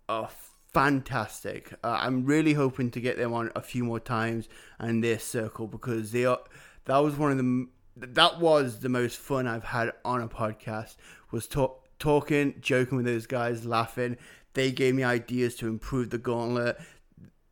are 0.09 0.30
fantastic. 0.73 1.73
Uh, 1.83 1.99
I'm 2.00 2.25
really 2.25 2.54
hoping 2.54 2.90
to 2.92 3.00
get 3.00 3.16
them 3.16 3.33
on 3.33 3.50
a 3.54 3.61
few 3.61 3.85
more 3.85 4.00
times 4.00 4.49
and 4.78 5.02
their 5.02 5.18
circle 5.18 5.66
because 5.66 6.12
they 6.12 6.25
are. 6.25 6.40
That 6.85 6.99
was 6.99 7.16
one 7.16 7.33
of 7.33 7.38
the. 7.38 7.66
That 7.97 8.38
was 8.38 8.78
the 8.78 8.88
most 8.88 9.18
fun 9.18 9.47
I've 9.47 9.64
had 9.64 9.92
on 10.04 10.23
a 10.23 10.28
podcast. 10.28 10.97
Was 11.30 11.47
talk, 11.47 11.88
talking, 11.99 12.54
joking 12.61 12.97
with 12.97 13.07
those 13.07 13.26
guys, 13.26 13.66
laughing. 13.66 14.16
They 14.54 14.71
gave 14.71 14.95
me 14.95 15.04
ideas 15.04 15.57
to 15.57 15.66
improve 15.66 16.11
the 16.11 16.18
gauntlet. 16.18 16.78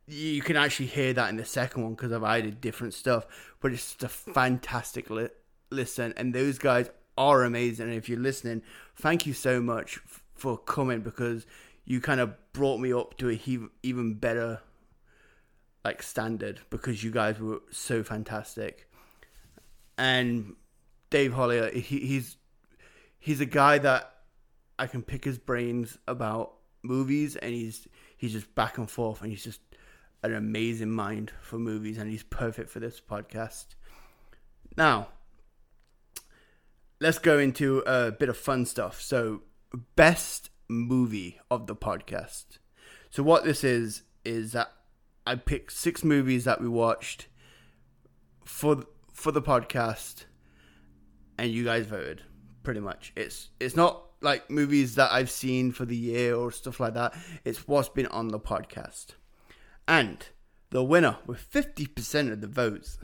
You 0.07 0.41
can 0.41 0.55
actually 0.55 0.87
hear 0.87 1.11
that 1.13 1.29
in 1.29 1.35
the 1.35 1.45
second 1.45 1.83
one 1.83 1.95
because 1.95 2.13
I've 2.13 2.23
added 2.23 2.61
different 2.61 2.93
stuff. 2.93 3.27
But 3.59 3.73
it's 3.73 3.93
just 3.93 4.03
a 4.03 4.07
fantastic 4.09 5.09
li- 5.09 5.29
listen, 5.69 6.13
and 6.17 6.33
those 6.33 6.57
guys 6.57 6.89
are 7.17 7.43
amazing. 7.43 7.87
And 7.87 7.95
if 7.95 8.09
you're 8.09 8.19
listening, 8.19 8.61
thank 8.95 9.25
you 9.25 9.33
so 9.33 9.61
much 9.61 9.97
f- 10.05 10.23
for 10.35 10.57
coming 10.57 11.01
because 11.01 11.45
you 11.85 12.01
kind 12.01 12.19
of 12.19 12.33
brought 12.53 12.79
me 12.79 12.93
up 12.93 13.17
to 13.17 13.29
a 13.29 13.33
he- 13.33 13.67
even 13.83 14.15
better 14.15 14.61
like 15.83 16.03
standard 16.03 16.59
because 16.69 17.03
you 17.03 17.11
guys 17.11 17.39
were 17.39 17.61
so 17.71 18.03
fantastic. 18.03 18.89
And 19.97 20.55
Dave 21.09 21.33
Hollier, 21.33 21.71
he, 21.71 21.99
he's 21.99 22.37
he's 23.19 23.39
a 23.41 23.45
guy 23.45 23.77
that 23.79 24.13
I 24.77 24.87
can 24.87 25.01
pick 25.01 25.23
his 25.23 25.37
brains 25.37 25.97
about 26.07 26.53
movies, 26.83 27.35
and 27.35 27.53
he's 27.53 27.87
he's 28.17 28.33
just 28.33 28.53
back 28.53 28.77
and 28.77 28.89
forth, 28.89 29.21
and 29.21 29.31
he's 29.31 29.43
just 29.43 29.61
an 30.23 30.35
amazing 30.35 30.91
mind 30.91 31.31
for 31.41 31.57
movies, 31.57 31.97
and 31.97 32.11
he's 32.11 32.23
perfect 32.23 32.69
for 32.69 32.79
this 32.79 32.99
podcast. 32.99 33.67
Now, 34.75 35.07
let's 36.99 37.19
go 37.19 37.39
into 37.39 37.79
a 37.85 38.11
bit 38.11 38.29
of 38.29 38.37
fun 38.37 38.65
stuff. 38.65 39.01
So, 39.01 39.43
best 39.95 40.49
movie 40.67 41.39
of 41.49 41.67
the 41.67 41.75
podcast. 41.75 42.59
So 43.09 43.23
what 43.23 43.43
this 43.43 43.63
is 43.63 44.03
is 44.25 44.51
that 44.51 44.71
I 45.25 45.35
picked 45.35 45.71
six 45.71 46.03
movies 46.03 46.43
that 46.45 46.61
we 46.61 46.67
watched 46.67 47.27
for 48.45 48.83
for 49.13 49.31
the 49.31 49.41
podcast, 49.41 50.25
and 51.37 51.51
you 51.51 51.63
guys 51.63 51.85
voted. 51.85 52.23
Pretty 52.63 52.79
much, 52.79 53.13
it's 53.15 53.49
it's 53.59 53.75
not 53.75 54.03
like 54.21 54.49
movies 54.49 54.95
that 54.95 55.11
I've 55.11 55.31
seen 55.31 55.71
for 55.71 55.85
the 55.85 55.95
year 55.95 56.35
or 56.35 56.51
stuff 56.51 56.79
like 56.79 56.95
that. 56.95 57.15
It's 57.45 57.67
what's 57.67 57.89
been 57.89 58.07
on 58.07 58.27
the 58.27 58.39
podcast, 58.39 59.07
and 59.87 60.25
the 60.71 60.83
winner 60.83 61.17
with 61.25 61.39
fifty 61.39 61.87
percent 61.87 62.31
of 62.31 62.41
the 62.41 62.47
votes, 62.47 62.97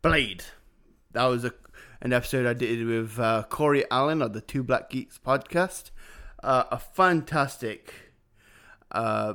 Blade. 0.00 0.44
That 1.12 1.26
was 1.26 1.44
a 1.44 1.52
an 2.00 2.12
episode 2.12 2.46
I 2.46 2.54
did 2.54 2.86
with 2.86 3.18
uh, 3.18 3.44
Corey 3.48 3.84
Allen 3.90 4.22
of 4.22 4.32
the 4.32 4.40
Two 4.40 4.62
Black 4.62 4.90
Geeks 4.90 5.18
podcast 5.18 5.90
uh, 6.42 6.64
a 6.70 6.78
fantastic, 6.78 7.92
uh, 8.92 9.34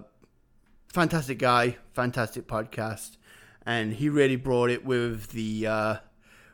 fantastic 0.88 1.40
guy, 1.40 1.78
fantastic 1.94 2.48
podcast, 2.48 3.18
and 3.66 3.94
he 3.94 4.10
really 4.10 4.36
brought 4.36 4.70
it 4.70 4.86
with 4.86 5.30
the 5.32 5.68
uh, 5.68 5.96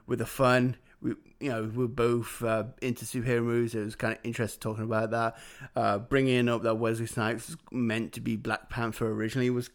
with 0.08 0.20
the 0.20 0.26
fun. 0.26 0.78
We, 1.02 1.16
you 1.40 1.50
know, 1.50 1.72
we're 1.74 1.88
both 1.88 2.44
uh, 2.44 2.66
into 2.82 3.06
superhero 3.06 3.44
movies. 3.44 3.76
It 3.76 3.86
was 3.86 3.96
kind 3.96 4.14
of 4.14 4.20
interesting 4.24 4.60
talking 4.60 4.84
about 4.84 5.12
that. 5.12 5.38
Uh, 5.76 6.00
bringing 6.00 6.50
up 6.50 6.64
that 6.64 6.76
Wesley 6.76 7.06
Snipes 7.06 7.56
meant 7.72 8.14
to 8.14 8.22
be 8.22 8.36
Black 8.36 8.70
Panther 8.70 9.10
originally 9.10 9.50
was 9.50 9.70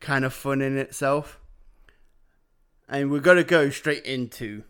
kind 0.00 0.24
of 0.24 0.32
fun 0.32 0.60
in 0.60 0.76
itself. 0.76 1.38
And 2.88 3.10
we're 3.10 3.20
gonna 3.20 3.44
go 3.44 3.70
straight 3.70 4.04
into 4.04 4.64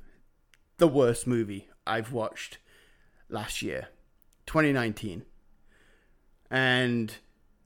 the 0.79 0.89
worst 0.89 1.27
movie 1.27 1.69
I've 1.87 2.13
watched 2.13 2.59
last 3.29 3.63
year, 3.63 3.89
2019. 4.47 5.25
And 6.51 7.15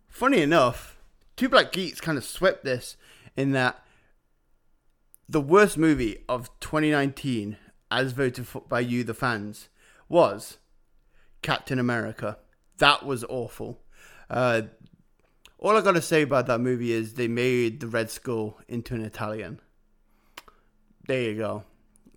funny 0.08 0.42
enough, 0.42 0.98
Two 1.36 1.48
Black 1.48 1.70
Geeks 1.70 2.00
kind 2.00 2.18
of 2.18 2.24
swept 2.24 2.64
this 2.64 2.96
in 3.36 3.52
that 3.52 3.84
the 5.28 5.40
worst 5.40 5.78
movie 5.78 6.24
of 6.28 6.50
2019, 6.58 7.56
as 7.90 8.12
voted 8.12 8.46
by 8.68 8.80
you, 8.80 9.04
the 9.04 9.14
fans, 9.14 9.68
was 10.08 10.58
Captain 11.42 11.78
America. 11.78 12.38
That 12.78 13.04
was 13.04 13.24
awful. 13.24 13.80
Uh, 14.30 14.62
all 15.58 15.76
I 15.76 15.80
gotta 15.80 16.02
say 16.02 16.22
about 16.22 16.46
that 16.46 16.60
movie 16.60 16.92
is 16.92 17.14
they 17.14 17.28
made 17.28 17.80
the 17.80 17.88
Red 17.88 18.10
Skull 18.10 18.58
into 18.66 18.94
an 18.94 19.02
Italian. 19.04 19.60
There 21.06 21.22
you 21.22 21.36
go. 21.36 21.64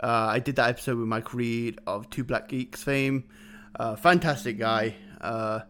Uh, 0.01 0.29
I 0.31 0.39
did 0.39 0.55
that 0.55 0.69
episode 0.69 0.97
with 0.97 1.07
Mike 1.07 1.33
Reed 1.33 1.79
of 1.85 2.09
Two 2.09 2.23
Black 2.23 2.49
Geeks 2.49 2.83
fame. 2.83 3.29
Uh, 3.77 3.95
fantastic 3.95 4.57
guy. 4.57 4.95
Uh, 5.19 5.61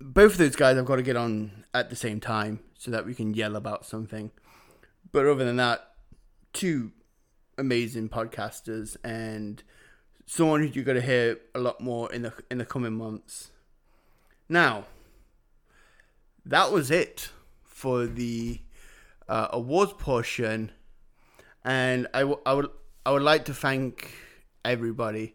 both 0.00 0.32
of 0.32 0.38
those 0.38 0.56
guys 0.56 0.76
I've 0.78 0.84
got 0.84 0.96
to 0.96 1.02
get 1.02 1.16
on 1.16 1.64
at 1.74 1.90
the 1.90 1.96
same 1.96 2.20
time 2.20 2.60
so 2.78 2.90
that 2.90 3.06
we 3.06 3.14
can 3.14 3.34
yell 3.34 3.56
about 3.56 3.86
something. 3.86 4.30
But 5.10 5.26
other 5.26 5.44
than 5.44 5.56
that, 5.56 5.88
two 6.52 6.92
amazing 7.58 8.08
podcasters 8.08 8.96
and 9.04 9.62
someone 10.26 10.60
who 10.60 10.66
you're 10.68 10.84
going 10.84 11.00
to 11.00 11.06
hear 11.06 11.38
a 11.54 11.58
lot 11.58 11.80
more 11.80 12.12
in 12.12 12.22
the 12.22 12.32
in 12.50 12.58
the 12.58 12.64
coming 12.64 12.94
months. 12.94 13.50
Now, 14.48 14.86
that 16.44 16.72
was 16.72 16.90
it 16.90 17.30
for 17.64 18.06
the 18.06 18.60
uh, 19.28 19.48
awards 19.50 19.92
portion, 19.94 20.72
and 21.64 22.08
I, 22.14 22.20
w- 22.20 22.40
I 22.44 22.52
would 22.54 22.70
I 23.04 23.12
would 23.12 23.22
like 23.22 23.46
to 23.46 23.54
thank 23.54 24.12
everybody 24.64 25.34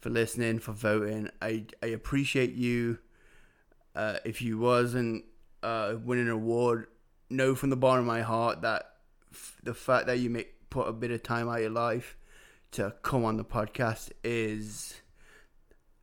for 0.00 0.10
listening, 0.10 0.58
for 0.58 0.72
voting. 0.72 1.30
I 1.40 1.66
I 1.82 1.86
appreciate 1.88 2.54
you 2.54 2.98
uh, 3.94 4.16
if 4.24 4.42
you 4.42 4.58
wasn't 4.58 5.24
uh, 5.62 5.94
winning 6.02 6.26
an 6.26 6.32
award, 6.32 6.86
know 7.30 7.54
from 7.54 7.70
the 7.70 7.76
bottom 7.76 8.00
of 8.00 8.06
my 8.06 8.22
heart 8.22 8.62
that 8.62 8.84
f- 9.32 9.60
the 9.62 9.74
fact 9.74 10.06
that 10.06 10.18
you 10.18 10.30
make 10.30 10.70
put 10.70 10.88
a 10.88 10.92
bit 10.92 11.10
of 11.10 11.22
time 11.22 11.48
out 11.48 11.56
of 11.56 11.60
your 11.60 11.70
life 11.70 12.16
to 12.72 12.94
come 13.02 13.24
on 13.24 13.36
the 13.36 13.44
podcast 13.44 14.10
is 14.24 15.00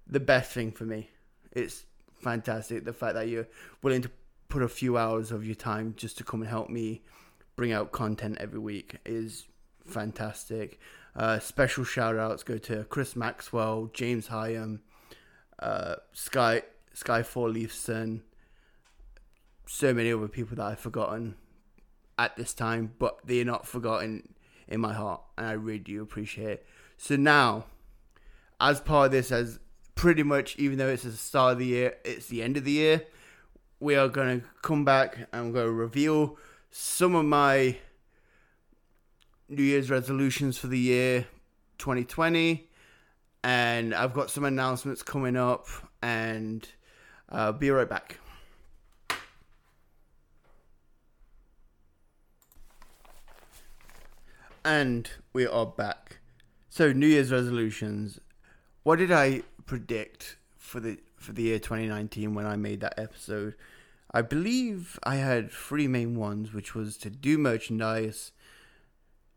the 0.05 0.19
best 0.19 0.51
thing 0.51 0.71
for 0.71 0.85
me. 0.85 1.09
It's 1.51 1.85
fantastic. 2.21 2.85
The 2.85 2.93
fact 2.93 3.15
that 3.15 3.27
you're 3.27 3.47
willing 3.81 4.03
to 4.03 4.11
put 4.47 4.61
a 4.61 4.67
few 4.67 4.97
hours 4.97 5.31
of 5.31 5.45
your 5.45 5.55
time 5.55 5.93
just 5.97 6.17
to 6.19 6.23
come 6.23 6.41
and 6.41 6.49
help 6.49 6.69
me 6.69 7.01
bring 7.55 7.71
out 7.71 7.91
content 7.91 8.37
every 8.39 8.59
week 8.59 8.97
is 9.05 9.47
fantastic. 9.89 10.79
Uh, 11.15 11.39
special 11.39 11.83
shout 11.83 12.17
outs 12.17 12.43
go 12.43 12.57
to 12.57 12.83
Chris 12.85 13.15
Maxwell, 13.15 13.89
James 13.93 14.27
Hyam, 14.27 14.79
uh, 15.59 15.95
Sky 16.13 16.63
Skyfall 16.95 17.53
Leafson, 17.53 18.23
so 19.65 19.93
many 19.93 20.11
other 20.11 20.27
people 20.27 20.55
that 20.57 20.65
I've 20.65 20.79
forgotten 20.79 21.35
at 22.17 22.35
this 22.35 22.53
time, 22.53 22.93
but 22.99 23.19
they're 23.25 23.45
not 23.45 23.65
forgotten 23.65 24.33
in 24.67 24.81
my 24.81 24.93
heart, 24.93 25.21
and 25.37 25.47
I 25.47 25.53
really 25.53 25.79
do 25.79 26.01
appreciate 26.01 26.49
it. 26.49 26.65
So 26.97 27.15
now, 27.15 27.65
as 28.59 28.81
part 28.81 29.07
of 29.07 29.11
this, 29.11 29.31
as 29.31 29.59
pretty 29.95 30.23
much, 30.23 30.57
even 30.57 30.77
though 30.77 30.89
it's 30.89 31.03
the 31.03 31.11
start 31.11 31.53
of 31.53 31.59
the 31.59 31.65
year, 31.67 31.97
it's 32.03 32.27
the 32.27 32.43
end 32.43 32.57
of 32.57 32.65
the 32.65 32.71
year, 32.71 33.05
we 33.79 33.95
are 33.95 34.09
going 34.09 34.41
to 34.41 34.47
come 34.61 34.83
back 34.83 35.27
and 35.31 35.53
going 35.53 35.65
to 35.65 35.71
reveal 35.71 36.37
some 36.71 37.15
of 37.15 37.25
my 37.25 37.77
New 39.49 39.63
Year's 39.63 39.89
resolutions 39.89 40.59
for 40.59 40.67
the 40.67 40.77
year 40.77 41.27
2020. 41.79 42.69
And 43.43 43.95
I've 43.95 44.13
got 44.13 44.29
some 44.29 44.43
announcements 44.43 45.01
coming 45.01 45.35
up, 45.35 45.65
and 46.01 46.67
uh, 47.29 47.51
be 47.51 47.69
right 47.71 47.89
back. 47.89 48.19
And 54.63 55.09
we 55.33 55.47
are 55.47 55.65
back. 55.65 56.19
So 56.69 56.91
New 56.91 57.07
Year's 57.07 57.31
resolutions. 57.31 58.19
What 58.83 58.99
did 58.99 59.11
I 59.11 59.43
predict 59.65 60.37
for 60.57 60.79
the 60.79 60.99
for 61.15 61.31
the 61.31 61.43
year 61.43 61.59
2019 61.59 62.33
when 62.35 62.45
I 62.45 62.55
made 62.55 62.81
that 62.81 62.99
episode? 62.99 63.55
I 64.11 64.21
believe 64.21 64.99
I 65.03 65.15
had 65.15 65.51
three 65.51 65.87
main 65.87 66.15
ones, 66.15 66.53
which 66.53 66.75
was 66.75 66.97
to 66.97 67.09
do 67.09 67.37
merchandise, 67.37 68.31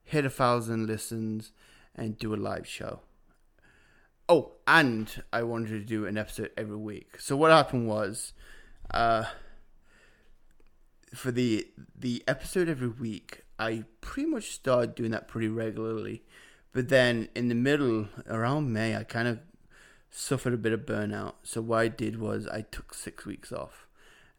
hit 0.05 0.25
a 0.25 0.31
thousand 0.31 0.87
listens, 0.87 1.53
and 1.95 2.19
do 2.19 2.35
a 2.35 2.37
live 2.37 2.67
show. 2.67 3.01
Oh, 4.29 4.53
and 4.67 5.23
I 5.33 5.43
wanted 5.43 5.71
to 5.71 5.81
do 5.81 6.07
an 6.07 6.17
episode 6.17 6.51
every 6.57 6.77
week. 6.77 7.21
So 7.21 7.37
what 7.37 7.51
happened 7.51 7.89
was, 7.89 8.33
uh, 8.93 9.25
for 11.15 11.31
the 11.31 11.67
the 11.99 12.23
episode 12.27 12.69
every 12.69 12.89
week, 12.89 13.43
I 13.59 13.85
pretty 14.01 14.29
much 14.29 14.53
started 14.53 14.95
doing 14.95 15.11
that 15.11 15.29
pretty 15.29 15.49
regularly. 15.49 16.23
But 16.73 16.89
then 16.89 17.29
in 17.35 17.49
the 17.49 17.55
middle, 17.55 18.09
around 18.27 18.73
May, 18.73 18.97
I 18.97 19.05
kind 19.05 19.29
of 19.29 19.41
suffered 20.11 20.55
a 20.55 20.59
bit 20.59 20.73
of 20.73 20.81
burnout. 20.81 21.35
So 21.43 21.61
what 21.61 21.81
I 21.81 21.89
did 21.89 22.19
was 22.19 22.47
I 22.49 22.63
took 22.63 22.95
six 22.95 23.27
weeks 23.27 23.53
off. 23.53 23.87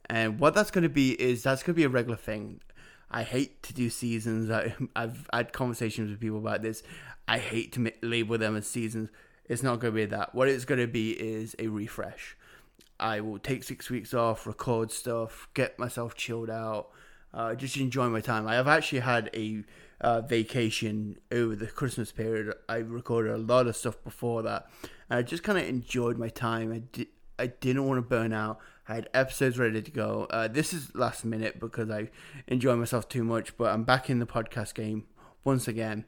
And 0.09 0.39
what 0.39 0.53
that's 0.53 0.71
going 0.71 0.83
to 0.83 0.89
be 0.89 1.11
is 1.21 1.43
that's 1.43 1.63
going 1.63 1.75
to 1.75 1.79
be 1.79 1.83
a 1.83 1.89
regular 1.89 2.17
thing. 2.17 2.61
I 3.13 3.23
hate 3.23 3.61
to 3.63 3.73
do 3.73 3.89
seasons. 3.89 4.49
I, 4.49 4.75
have 4.95 5.29
had 5.31 5.53
conversations 5.53 6.09
with 6.09 6.19
people 6.19 6.39
about 6.39 6.61
this. 6.61 6.83
I 7.27 7.37
hate 7.37 7.71
to 7.73 7.91
label 8.01 8.37
them 8.37 8.55
as 8.55 8.67
seasons. 8.67 9.09
It's 9.45 9.63
not 9.63 9.79
going 9.79 9.93
to 9.93 9.95
be 9.95 10.05
that. 10.05 10.33
What 10.33 10.47
it's 10.47 10.65
going 10.65 10.81
to 10.81 10.87
be 10.87 11.11
is 11.11 11.55
a 11.59 11.67
refresh. 11.67 12.35
I 12.99 13.21
will 13.21 13.39
take 13.39 13.63
six 13.63 13.89
weeks 13.89 14.13
off, 14.13 14.47
record 14.47 14.91
stuff, 14.91 15.47
get 15.53 15.77
myself 15.77 16.15
chilled 16.15 16.49
out, 16.49 16.89
uh, 17.33 17.55
just 17.55 17.75
enjoy 17.77 18.07
my 18.09 18.21
time. 18.21 18.47
I 18.47 18.55
have 18.55 18.67
actually 18.67 18.99
had 18.99 19.29
a 19.33 19.63
uh, 19.99 20.21
vacation 20.21 21.17
over 21.31 21.55
the 21.55 21.67
Christmas 21.67 22.11
period. 22.11 22.53
I 22.69 22.77
recorded 22.77 23.33
a 23.33 23.37
lot 23.37 23.67
of 23.67 23.75
stuff 23.75 24.01
before 24.03 24.43
that, 24.43 24.67
and 25.09 25.19
I 25.19 25.21
just 25.21 25.43
kind 25.43 25.57
of 25.57 25.67
enjoyed 25.67 26.17
my 26.17 26.29
time. 26.29 26.71
I 26.71 26.79
di- 26.79 27.09
I 27.39 27.47
didn't 27.47 27.85
want 27.85 27.97
to 27.97 28.07
burn 28.07 28.31
out. 28.31 28.59
I 28.87 28.95
had 28.95 29.09
episodes 29.13 29.57
ready 29.57 29.81
to 29.81 29.91
go. 29.91 30.27
Uh, 30.29 30.47
this 30.47 30.73
is 30.73 30.93
last 30.93 31.23
minute 31.23 31.59
because 31.59 31.89
I 31.89 32.09
enjoy 32.47 32.75
myself 32.75 33.07
too 33.07 33.23
much, 33.23 33.55
but 33.57 33.71
I'm 33.71 33.83
back 33.83 34.09
in 34.09 34.19
the 34.19 34.25
podcast 34.25 34.73
game 34.73 35.05
once 35.43 35.67
again. 35.67 36.05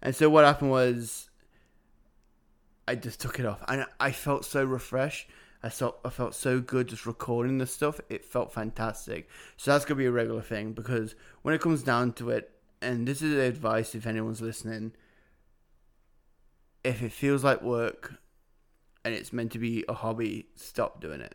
And 0.00 0.14
so 0.14 0.30
what 0.30 0.44
happened 0.44 0.70
was 0.70 1.28
I 2.88 2.94
just 2.94 3.20
took 3.20 3.38
it 3.38 3.46
off, 3.46 3.62
and 3.68 3.86
I 4.00 4.12
felt 4.12 4.44
so 4.44 4.64
refreshed. 4.64 5.28
I 5.62 5.70
felt 5.70 5.98
I 6.04 6.10
felt 6.10 6.34
so 6.34 6.60
good 6.60 6.88
just 6.88 7.06
recording 7.06 7.58
this 7.58 7.72
stuff. 7.72 8.00
It 8.08 8.24
felt 8.24 8.52
fantastic. 8.52 9.28
So 9.56 9.72
that's 9.72 9.84
gonna 9.84 9.98
be 9.98 10.06
a 10.06 10.12
regular 10.12 10.42
thing 10.42 10.72
because 10.72 11.14
when 11.42 11.54
it 11.54 11.60
comes 11.60 11.82
down 11.82 12.12
to 12.14 12.30
it, 12.30 12.50
and 12.82 13.08
this 13.08 13.22
is 13.22 13.34
advice 13.34 13.94
if 13.94 14.06
anyone's 14.06 14.42
listening, 14.42 14.92
if 16.82 17.02
it 17.02 17.12
feels 17.12 17.42
like 17.42 17.62
work 17.62 18.14
and 19.04 19.14
it's 19.14 19.32
meant 19.32 19.52
to 19.52 19.58
be 19.58 19.84
a 19.88 19.94
hobby, 19.94 20.48
stop 20.54 21.00
doing 21.00 21.20
it. 21.20 21.34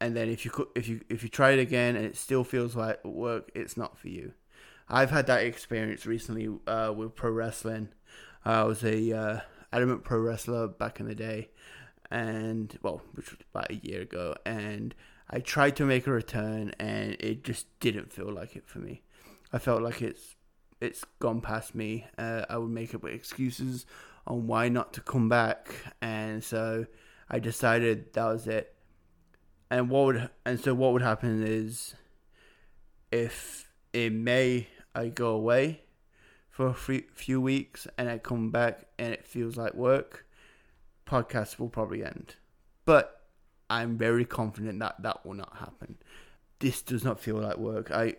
And 0.00 0.16
then 0.16 0.28
if 0.28 0.44
you 0.44 0.68
if 0.74 0.88
you 0.88 1.00
if 1.08 1.22
you 1.22 1.28
try 1.28 1.50
it 1.52 1.58
again 1.58 1.96
and 1.96 2.04
it 2.04 2.16
still 2.16 2.44
feels 2.44 2.76
like 2.76 3.02
work, 3.04 3.50
it's 3.54 3.76
not 3.76 3.98
for 3.98 4.08
you. 4.08 4.32
I've 4.88 5.10
had 5.10 5.26
that 5.26 5.42
experience 5.42 6.06
recently 6.06 6.48
uh, 6.66 6.92
with 6.94 7.14
pro 7.14 7.30
wrestling. 7.30 7.88
I 8.44 8.62
was 8.64 8.84
a 8.84 9.12
uh, 9.12 9.40
adamant 9.72 10.04
pro 10.04 10.18
wrestler 10.18 10.68
back 10.68 11.00
in 11.00 11.08
the 11.08 11.14
day, 11.14 11.50
and 12.10 12.78
well, 12.82 13.02
which 13.14 13.30
was 13.30 13.40
about 13.52 13.70
a 13.70 13.76
year 13.76 14.02
ago, 14.02 14.36
and 14.44 14.94
I 15.28 15.40
tried 15.40 15.74
to 15.76 15.84
make 15.84 16.06
a 16.06 16.12
return, 16.12 16.72
and 16.78 17.16
it 17.18 17.42
just 17.42 17.66
didn't 17.80 18.12
feel 18.12 18.32
like 18.32 18.54
it 18.54 18.68
for 18.68 18.78
me. 18.78 19.02
I 19.52 19.58
felt 19.58 19.82
like 19.82 20.02
it's 20.02 20.36
it's 20.80 21.04
gone 21.18 21.40
past 21.40 21.74
me. 21.74 22.06
Uh, 22.16 22.44
I 22.48 22.58
would 22.58 22.70
make 22.70 22.94
up 22.94 23.04
excuses 23.04 23.86
on 24.26 24.46
why 24.46 24.68
not 24.68 24.92
to 24.94 25.00
come 25.00 25.28
back, 25.28 25.74
and 26.00 26.44
so 26.44 26.86
I 27.28 27.40
decided 27.40 28.12
that 28.12 28.26
was 28.26 28.46
it. 28.46 28.75
And 29.70 29.90
what 29.90 30.04
would 30.06 30.30
and 30.44 30.60
so 30.60 30.74
what 30.74 30.92
would 30.92 31.02
happen 31.02 31.42
is, 31.42 31.94
if 33.10 33.68
in 33.92 34.22
May 34.24 34.68
I 34.94 35.08
go 35.08 35.30
away 35.30 35.82
for 36.50 36.68
a 36.68 36.74
few 36.74 37.40
weeks 37.40 37.86
and 37.98 38.08
I 38.08 38.18
come 38.18 38.50
back 38.50 38.86
and 38.98 39.12
it 39.12 39.26
feels 39.26 39.56
like 39.56 39.74
work, 39.74 40.26
podcast 41.06 41.58
will 41.58 41.68
probably 41.68 42.04
end. 42.04 42.36
But 42.84 43.22
I'm 43.68 43.98
very 43.98 44.24
confident 44.24 44.78
that 44.80 45.02
that 45.02 45.26
will 45.26 45.34
not 45.34 45.56
happen. 45.58 45.98
This 46.60 46.80
does 46.82 47.04
not 47.04 47.20
feel 47.20 47.36
like 47.36 47.58
work. 47.58 47.90
I 47.90 48.14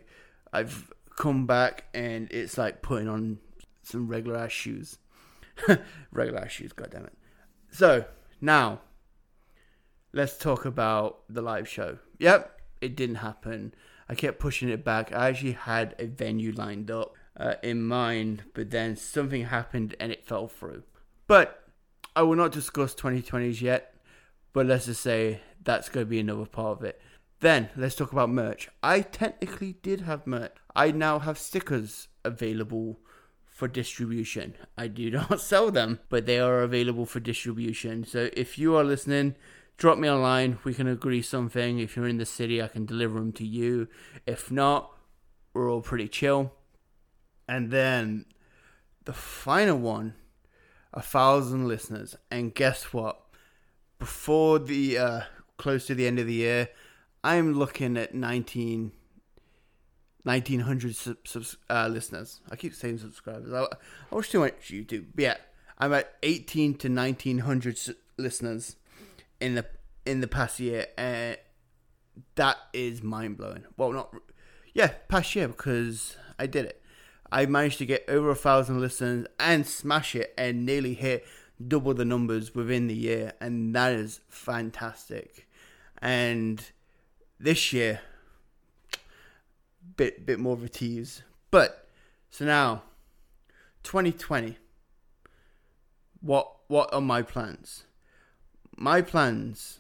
I've 0.52 0.92
come 1.16 1.48
back 1.48 1.86
and 1.94 2.32
it's 2.32 2.58
like 2.58 2.82
putting 2.82 3.08
on 3.08 3.40
some 3.84 4.08
regular 4.08 4.38
ass 4.38 4.52
shoes. 4.52 4.98
regular 6.12 6.42
ass 6.42 6.52
shoes, 6.52 6.74
god 6.74 6.92
damn 6.92 7.06
it. 7.06 7.18
So, 7.72 8.06
now 8.40 8.82
let's 10.18 10.36
talk 10.36 10.66
about 10.66 11.20
the 11.30 11.44
live 11.44 11.70
show. 11.70 12.00
Yep, 12.18 12.60
it 12.82 12.96
didn't 12.96 13.18
happen. 13.18 13.74
I 14.10 14.16
kept 14.16 14.40
pushing 14.40 14.68
it 14.68 14.84
back. 14.84 15.14
I 15.14 15.30
actually 15.30 15.52
had 15.52 15.94
a 16.00 16.08
venue 16.08 16.52
lined 16.52 16.90
up 16.90 17.14
uh, 17.40 17.54
in 17.62 17.84
mind, 17.84 18.44
but 18.56 18.72
then 18.72 18.96
something 18.96 19.46
happened 19.46 19.96
and 20.00 20.12
it 20.12 20.26
fell 20.26 20.48
through. 20.48 20.82
But 21.28 21.64
I 22.16 22.24
will 22.24 22.36
not 22.36 22.52
discuss 22.52 22.96
2020s 22.96 23.62
yet, 23.62 23.94
but 24.54 24.66
let's 24.66 24.88
just 24.88 25.02
say 25.02 25.42
that's 25.64 25.88
going 25.88 26.08
to 26.08 26.10
be 26.10 26.20
another 26.20 26.48
part 26.48 26.80
of 26.80 26.84
it. 26.84 27.00
Then 27.40 27.70
let's 27.78 27.94
talk 27.94 28.12
about 28.12 28.32
merch. 28.32 28.70
I 28.82 29.02
technically 29.02 29.74
did 29.84 30.02
have 30.02 30.26
merch. 30.26 30.56
I 30.76 30.90
now 30.90 31.20
have 31.20 31.38
stickers 31.38 32.08
available 32.26 33.00
for 33.46 33.68
distribution. 33.68 34.56
I 34.76 34.88
do 34.88 35.12
not 35.30 35.42
sell 35.42 35.70
them, 35.70 36.00
but 36.10 36.26
they 36.26 36.40
are 36.40 36.62
available 36.62 37.06
for 37.06 37.20
distribution. 37.20 38.04
So 38.04 38.32
if 38.34 38.58
you 38.58 38.76
are 38.76 38.84
listening, 38.84 39.36
drop 39.78 39.98
me 39.98 40.08
a 40.08 40.16
line. 40.16 40.58
We 40.64 40.74
can 40.74 40.88
agree 40.88 41.22
something. 41.22 41.80
If 41.80 41.96
you're 41.96 42.08
in 42.08 42.18
the 42.18 42.26
city, 42.26 42.62
I 42.62 42.68
can 42.68 42.86
deliver 42.86 43.20
them 43.20 43.32
to 43.34 43.46
you. 43.46 43.88
If 44.26 44.52
not, 44.52 44.92
we're 45.54 45.72
all 45.72 45.82
pretty 45.82 46.08
chill. 46.08 46.52
And 47.48 47.72
then 47.72 48.26
the 49.06 49.14
final 49.14 49.78
one 49.78 50.16
a 50.94 51.02
thousand 51.02 51.68
listeners. 51.68 52.16
And 52.32 52.54
guess 52.54 52.92
what? 52.92 53.22
Before 54.00 54.60
the 54.60 54.98
uh, 54.98 55.22
close 55.58 55.86
to 55.88 55.96
the 55.96 56.08
end 56.08 56.20
of 56.20 56.28
the 56.28 56.34
year, 56.34 56.70
I'm 57.24 57.54
looking 57.54 57.98
at 57.98 58.16
19, 58.16 58.92
1900 60.24 60.96
sub, 60.96 61.18
uh, 61.70 61.88
listeners. 61.88 62.42
I 62.50 62.56
keep 62.56 62.74
saying 62.74 63.00
subscribers. 63.00 63.54
I, 63.54 63.64
I 63.64 64.16
watch 64.16 64.30
too 64.30 64.40
much 64.40 64.72
YouTube. 64.72 65.06
But 65.16 65.22
yeah, 65.22 65.38
I'm 65.78 65.94
at 65.94 66.16
18 66.24 66.76
to 66.76 66.90
1900 66.90 67.80
listeners 68.18 68.76
in 69.40 69.56
the 69.56 69.66
in 70.06 70.22
the 70.22 70.28
past 70.28 70.60
year, 70.60 70.88
and 70.98 71.38
that 72.36 72.58
is 72.74 73.04
mind 73.04 73.38
blowing. 73.38 73.66
Well, 73.76 73.92
not 73.92 74.14
yeah, 74.74 74.94
past 75.08 75.36
year 75.36 75.48
because 75.48 76.18
I 76.40 76.48
did 76.48 76.66
it. 76.66 76.82
I 77.32 77.46
managed 77.46 77.78
to 77.80 77.86
get 77.86 78.06
over 78.08 78.30
a 78.30 78.36
thousand 78.36 78.80
listens 78.80 79.28
and 79.40 79.68
smash 79.68 80.16
it 80.16 80.34
and 80.38 80.66
nearly 80.66 80.94
hit 80.94 81.26
double 81.66 81.94
the 81.94 82.06
numbers 82.06 82.56
within 82.56 82.88
the 82.88 82.96
year, 82.96 83.34
and 83.42 83.76
that 83.76 83.94
is 83.94 84.22
fantastic. 84.30 85.48
And 86.02 86.64
this 87.40 87.74
year, 87.74 88.02
bit 89.96 90.26
bit 90.26 90.40
more 90.40 90.54
of 90.54 90.64
a 90.64 90.70
tease, 90.70 91.24
but 91.52 91.88
so 92.30 92.46
now, 92.46 92.84
2020. 93.84 94.58
What 96.20 96.52
what 96.68 96.94
are 96.94 97.02
my 97.02 97.22
plans? 97.22 97.86
My 98.78 99.02
plans 99.02 99.80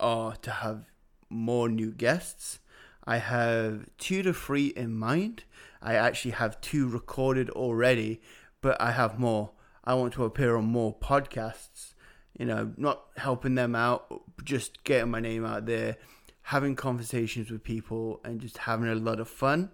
are 0.00 0.34
to 0.36 0.50
have 0.50 0.86
more 1.28 1.68
new 1.68 1.92
guests. 1.92 2.58
I 3.04 3.18
have 3.18 3.86
two 3.98 4.22
to 4.22 4.32
three 4.32 4.68
in 4.68 4.94
mind 4.94 5.44
I 5.82 5.94
actually 5.94 6.32
have 6.32 6.60
two 6.60 6.88
recorded 6.88 7.50
already, 7.50 8.20
but 8.60 8.80
I 8.80 8.92
have 8.92 9.18
more. 9.18 9.52
I 9.84 9.94
want 9.94 10.12
to 10.14 10.24
appear 10.24 10.56
on 10.56 10.64
more 10.64 10.94
podcasts. 10.94 11.94
You 12.38 12.46
know, 12.46 12.72
not 12.76 13.04
helping 13.16 13.54
them 13.54 13.74
out, 13.74 14.22
just 14.44 14.84
getting 14.84 15.10
my 15.10 15.20
name 15.20 15.44
out 15.44 15.66
there, 15.66 15.96
having 16.42 16.76
conversations 16.76 17.50
with 17.50 17.62
people, 17.62 18.20
and 18.24 18.40
just 18.40 18.58
having 18.58 18.88
a 18.88 18.94
lot 18.94 19.20
of 19.20 19.28
fun. 19.28 19.70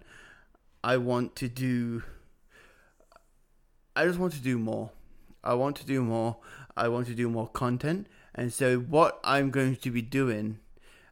I 0.83 0.97
want 0.97 1.35
to 1.37 1.47
do. 1.47 2.03
I 3.95 4.05
just 4.05 4.19
want 4.19 4.33
to 4.33 4.41
do 4.41 4.57
more. 4.57 4.91
I 5.43 5.53
want 5.53 5.75
to 5.77 5.85
do 5.85 6.01
more. 6.01 6.37
I 6.75 6.87
want 6.87 7.07
to 7.07 7.15
do 7.15 7.29
more 7.29 7.47
content. 7.47 8.07
And 8.37 8.53
so, 8.53 8.77
what 8.77 9.19
I'm 9.23 9.49
going 9.49 9.75
to 9.77 9.91
be 9.91 10.01
doing, 10.01 10.59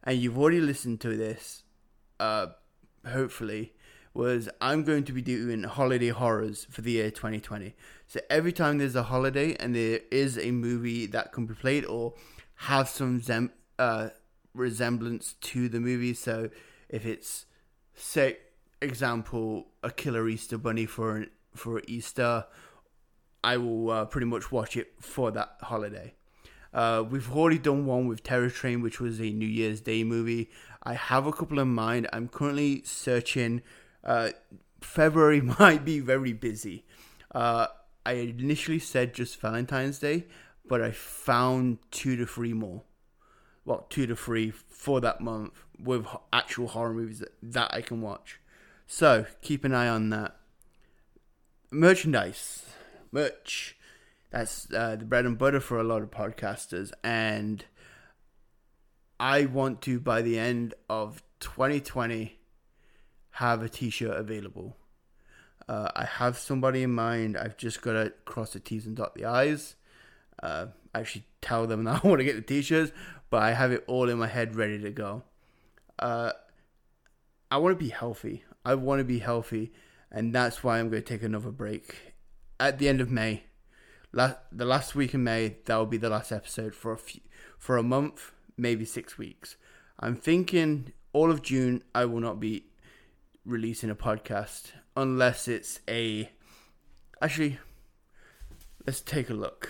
and 0.04 0.18
you've 0.18 0.38
already 0.38 0.62
listened 0.62 1.02
to 1.02 1.18
this, 1.18 1.64
uh, 2.20 2.48
hopefully, 3.06 3.74
was 4.16 4.48
I'm 4.62 4.84
going 4.84 5.04
to 5.04 5.12
be 5.12 5.22
doing 5.22 5.64
holiday 5.64 6.08
horrors 6.08 6.66
for 6.72 6.82
the 6.82 6.92
year 6.92 7.12
2020. 7.12 7.76
So 8.08 8.22
every 8.30 8.54
time 8.54 8.78
there's 8.78 8.96
a 8.96 9.04
holiday 9.04 9.56
and 9.56 9.76
there 9.76 10.00
is 10.10 10.40
a 10.40 10.52
movie 10.52 11.06
that 11.08 11.34
can 11.34 11.46
be 11.46 11.54
played 11.54 11.84
or 11.86 12.14
have 12.56 12.88
some 12.88 13.22
zem- 13.22 13.52
uh, 13.78 14.10
resemblance 14.54 15.34
to 15.42 15.68
the 15.68 15.82
movie. 15.82 16.14
So 16.14 16.50
if 16.88 17.06
it's 17.06 17.46
say 17.94 18.38
example 18.82 19.68
a 19.84 19.92
killer 19.92 20.30
Easter 20.30 20.58
bunny 20.58 20.86
for 20.86 21.18
an, 21.18 21.30
for 21.54 21.82
Easter, 21.86 22.46
I 23.44 23.58
will 23.58 23.92
uh, 23.92 24.06
pretty 24.06 24.28
much 24.28 24.50
watch 24.50 24.78
it 24.78 24.94
for 25.02 25.30
that 25.32 25.58
holiday. 25.62 26.14
Uh, 26.76 27.02
we've 27.10 27.34
already 27.34 27.58
done 27.58 27.86
one 27.86 28.06
with 28.06 28.22
Terror 28.22 28.50
Train, 28.50 28.82
which 28.82 29.00
was 29.00 29.22
a 29.22 29.32
New 29.32 29.48
Year's 29.48 29.80
Day 29.80 30.04
movie. 30.04 30.52
I 30.84 30.96
have 30.96 31.26
a 31.26 31.32
couple 31.32 31.58
in 31.60 31.70
mind. 31.70 32.06
I'm 32.12 32.28
currently 32.28 32.82
searching. 32.84 33.62
Uh, 34.04 34.32
February 34.82 35.40
might 35.60 35.86
be 35.86 36.02
very 36.02 36.34
busy. 36.34 36.84
Uh, 37.34 37.68
I 38.06 38.12
initially 38.14 38.80
said 38.80 39.14
just 39.14 39.40
Valentine's 39.40 40.00
Day, 40.00 40.26
but 40.68 40.82
I 40.82 40.92
found 40.92 41.78
two 41.92 42.18
to 42.18 42.26
three 42.26 42.54
more. 42.54 42.84
Well, 43.64 43.88
two 43.90 44.06
to 44.08 44.16
three 44.16 44.52
for 44.52 45.00
that 45.00 45.22
month 45.22 45.54
with 45.80 46.06
actual 46.34 46.68
horror 46.68 46.94
movies 46.94 47.20
that, 47.20 47.32
that 47.42 47.74
I 47.74 47.80
can 47.80 48.02
watch. 48.02 48.42
So 48.86 49.26
keep 49.42 49.64
an 49.64 49.74
eye 49.74 49.88
on 49.88 50.10
that. 50.10 50.36
Merchandise, 51.72 52.66
merch. 53.14 53.78
That's 54.32 54.72
uh, 54.74 54.98
the 54.98 55.06
bread 55.06 55.26
and 55.26 55.38
butter 55.38 55.60
for 55.60 55.80
a 55.80 55.84
lot 55.84 56.02
of 56.02 56.12
podcasters, 56.12 56.92
and 57.04 57.64
I 59.20 59.46
want 59.46 59.82
to 59.84 60.00
by 60.00 60.22
the 60.22 60.38
end 60.38 60.74
of 60.90 61.24
2020 61.40 62.38
have 63.32 63.62
a 63.62 63.70
T-shirt 63.70 64.18
available. 64.18 64.78
Uh, 65.68 65.90
I 65.96 66.06
have 66.06 66.38
somebody 66.38 66.84
in 66.84 66.94
mind. 66.94 67.38
I've 67.38 67.58
just 67.58 67.82
got 67.82 67.94
to 67.94 68.14
cross 68.26 68.54
the 68.54 68.60
T's 68.60 68.86
and 68.86 68.96
dot 68.96 69.16
the 69.16 69.26
I's. 69.26 69.76
Uh, 70.42 70.68
actually, 70.94 71.26
tell 71.42 71.66
them 71.66 71.86
that 71.86 72.02
I 72.04 72.08
want 72.08 72.20
to 72.20 72.26
get 72.26 72.36
the 72.36 72.42
T-shirts, 72.42 72.92
but 73.30 73.42
I 73.42 73.54
have 73.54 73.72
it 73.72 73.84
all 73.88 74.10
in 74.10 74.18
my 74.18 74.28
head 74.28 74.56
ready 74.56 74.80
to 74.80 74.92
go. 74.92 75.24
Uh, 75.98 76.32
I 77.50 77.58
want 77.58 77.78
to 77.78 77.84
be 77.84 77.90
healthy. 77.90 78.44
I 78.64 78.76
want 78.76 79.00
to 79.00 79.06
be 79.06 79.20
healthy, 79.20 79.72
and 80.12 80.34
that's 80.34 80.64
why 80.64 80.80
I'm 80.80 80.90
going 80.90 81.04
to 81.04 81.08
take 81.08 81.24
another 81.24 81.52
break 81.52 82.16
at 82.60 82.80
the 82.80 82.90
end 82.90 83.02
of 83.02 83.10
May. 83.12 83.44
The 84.16 84.66
last 84.66 84.96
week 84.96 85.14
in 85.14 85.26
May, 85.26 85.58
that 85.66 85.76
will 85.76 85.86
be 85.86 85.98
the 85.98 86.10
last 86.10 86.32
episode 86.32 86.74
for 86.74 86.94
a 86.94 86.98
few, 86.98 87.20
for 87.60 87.76
a 87.76 87.84
month, 87.84 88.32
maybe 88.56 88.86
six 88.86 89.18
weeks. 89.18 89.58
I'm 90.00 90.16
thinking 90.16 90.94
all 91.12 91.30
of 91.30 91.42
June 91.42 91.84
I 91.94 92.06
will 92.06 92.22
not 92.22 92.40
be 92.40 92.68
releasing 93.46 93.90
a 93.90 93.96
podcast 93.96 94.72
unless 94.96 95.50
it's 95.50 95.82
a. 95.90 96.32
Actually, 97.22 97.60
let's 98.88 99.02
take 99.02 99.30
a 99.30 99.34
look 99.34 99.70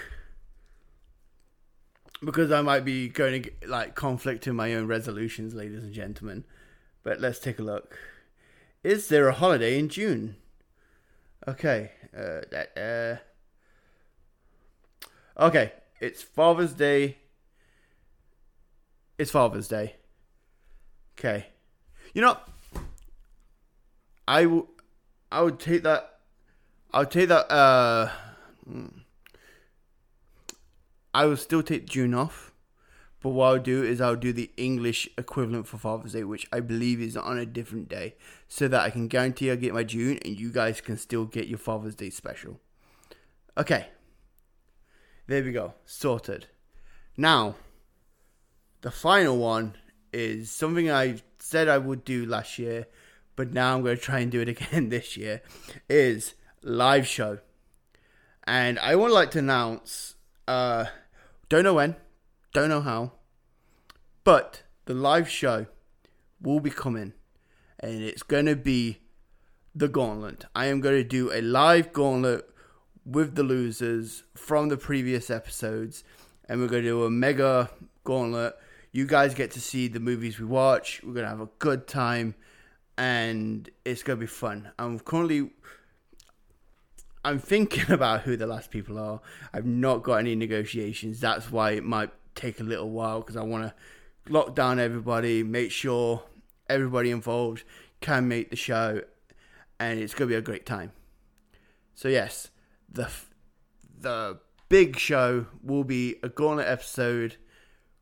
because 2.23 2.51
I 2.51 2.61
might 2.61 2.85
be 2.85 3.09
going 3.09 3.41
to 3.41 3.51
like 3.65 3.95
conflict 3.95 4.45
in 4.45 4.55
my 4.55 4.75
own 4.75 4.85
resolutions, 4.85 5.55
ladies 5.55 5.83
and 5.83 5.91
gentlemen. 5.91 6.45
But 7.01 7.19
let's 7.19 7.39
take 7.39 7.57
a 7.57 7.63
look. 7.63 7.97
Is 8.83 9.07
there 9.07 9.27
a 9.27 9.33
holiday 9.33 9.79
in 9.79 9.89
June? 9.89 10.35
Okay. 11.47 11.93
Uh, 12.15 12.41
that, 12.51 12.77
uh, 12.77 13.23
okay. 15.39 15.73
It's 15.99 16.21
Father's 16.21 16.73
Day. 16.73 17.17
It's 19.17 19.31
Father's 19.31 19.67
Day. 19.67 19.95
Okay. 21.17 21.47
You 22.13 22.21
know, 22.21 22.37
I 24.27 24.45
will. 24.45 24.69
I 25.31 25.41
would 25.41 25.59
take 25.59 25.83
that. 25.83 26.19
I 26.93 26.99
would 26.99 27.11
take 27.11 27.29
that. 27.29 27.51
Uh. 27.51 28.09
I 31.13 31.25
will 31.25 31.37
still 31.37 31.63
take 31.63 31.85
June 31.85 32.13
off, 32.13 32.51
but 33.21 33.29
what 33.29 33.45
I'll 33.45 33.57
do 33.57 33.81
is 33.83 34.01
I'll 34.01 34.17
do 34.17 34.33
the 34.33 34.51
English 34.57 35.07
equivalent 35.17 35.65
for 35.65 35.77
Father's 35.77 36.11
Day, 36.11 36.25
which 36.25 36.45
I 36.51 36.59
believe 36.59 36.99
is 36.99 37.15
on 37.15 37.37
a 37.37 37.45
different 37.45 37.87
day, 37.87 38.15
so 38.49 38.67
that 38.67 38.81
I 38.81 38.89
can 38.89 39.07
guarantee 39.07 39.49
I 39.49 39.55
get 39.55 39.73
my 39.73 39.85
June 39.85 40.19
and 40.25 40.37
you 40.37 40.51
guys 40.51 40.81
can 40.81 40.97
still 40.97 41.23
get 41.23 41.47
your 41.47 41.57
Father's 41.57 41.95
Day 41.95 42.09
special. 42.09 42.59
Okay. 43.57 43.87
There 45.27 45.43
we 45.43 45.51
go. 45.51 45.73
Sorted. 45.85 46.47
Now, 47.17 47.55
the 48.81 48.91
final 48.91 49.37
one 49.37 49.75
is 50.13 50.51
something 50.51 50.91
I 50.91 51.21
said 51.39 51.67
I 51.67 51.79
would 51.79 52.05
do 52.05 52.25
last 52.25 52.59
year, 52.59 52.85
but 53.35 53.51
now 53.51 53.75
I'm 53.75 53.83
going 53.83 53.97
to 53.97 54.01
try 54.01 54.19
and 54.19 54.31
do 54.31 54.41
it 54.41 54.49
again 54.55 54.89
this 54.89 55.17
year. 55.17 55.41
Is 55.89 56.35
live 56.61 57.07
show, 57.07 57.39
and 58.45 58.77
I 58.79 58.95
would 58.95 59.11
like 59.11 59.31
to 59.31 59.39
announce. 59.39 60.15
Uh, 60.47 60.85
don't 61.49 61.63
know 61.63 61.73
when, 61.73 61.95
don't 62.53 62.69
know 62.69 62.81
how, 62.81 63.13
but 64.23 64.61
the 64.85 64.93
live 64.93 65.27
show 65.27 65.65
will 66.39 66.59
be 66.59 66.69
coming, 66.69 67.13
and 67.79 68.03
it's 68.03 68.23
going 68.23 68.45
to 68.45 68.55
be 68.55 68.99
the 69.73 69.87
gauntlet. 69.87 70.45
I 70.53 70.67
am 70.67 70.81
going 70.81 70.95
to 70.95 71.03
do 71.03 71.31
a 71.33 71.41
live 71.41 71.93
gauntlet 71.93 72.47
with 73.05 73.35
the 73.35 73.43
losers 73.43 74.23
from 74.33 74.69
the 74.69 74.77
previous 74.77 75.29
episodes, 75.29 76.03
and 76.49 76.59
we're 76.59 76.67
going 76.67 76.83
to 76.83 76.89
do 76.89 77.03
a 77.05 77.09
mega 77.09 77.69
gauntlet. 78.03 78.55
You 78.91 79.05
guys 79.05 79.33
get 79.33 79.51
to 79.51 79.61
see 79.61 79.87
the 79.87 79.99
movies 79.99 80.39
we 80.39 80.45
watch. 80.45 81.01
We're 81.03 81.13
going 81.13 81.25
to 81.25 81.29
have 81.29 81.41
a 81.41 81.49
good 81.59 81.87
time, 81.87 82.35
and 82.97 83.69
it's 83.83 84.03
going 84.03 84.17
to 84.17 84.21
be 84.21 84.27
fun. 84.27 84.71
I'm 84.79 84.99
currently. 84.99 85.51
I'm 87.23 87.39
thinking 87.39 87.89
about 87.91 88.21
who 88.21 88.37
the 88.37 88.47
last 88.47 88.71
people 88.71 88.97
are. 88.97 89.21
I've 89.53 89.65
not 89.65 90.03
got 90.03 90.15
any 90.17 90.35
negotiations. 90.35 91.19
That's 91.19 91.51
why 91.51 91.71
it 91.71 91.83
might 91.83 92.11
take 92.35 92.59
a 92.59 92.63
little 92.63 92.89
while 92.89 93.21
because 93.21 93.37
I 93.37 93.43
want 93.43 93.63
to 93.63 93.73
lock 94.31 94.55
down 94.55 94.79
everybody, 94.79 95.43
make 95.43 95.71
sure 95.71 96.23
everybody 96.69 97.11
involved 97.11 97.63
can 98.01 98.27
make 98.27 98.49
the 98.49 98.55
show, 98.55 99.01
and 99.79 99.99
it's 99.99 100.13
going 100.13 100.29
to 100.29 100.33
be 100.33 100.37
a 100.37 100.41
great 100.41 100.65
time. 100.65 100.91
So 101.95 102.09
yes, 102.09 102.49
the 102.95 103.09
the 103.99 104.39
big 104.69 104.97
show 104.97 105.45
will 105.61 105.83
be 105.83 106.15
a 106.23 106.29
gauntlet 106.29 106.67
episode 106.67 107.35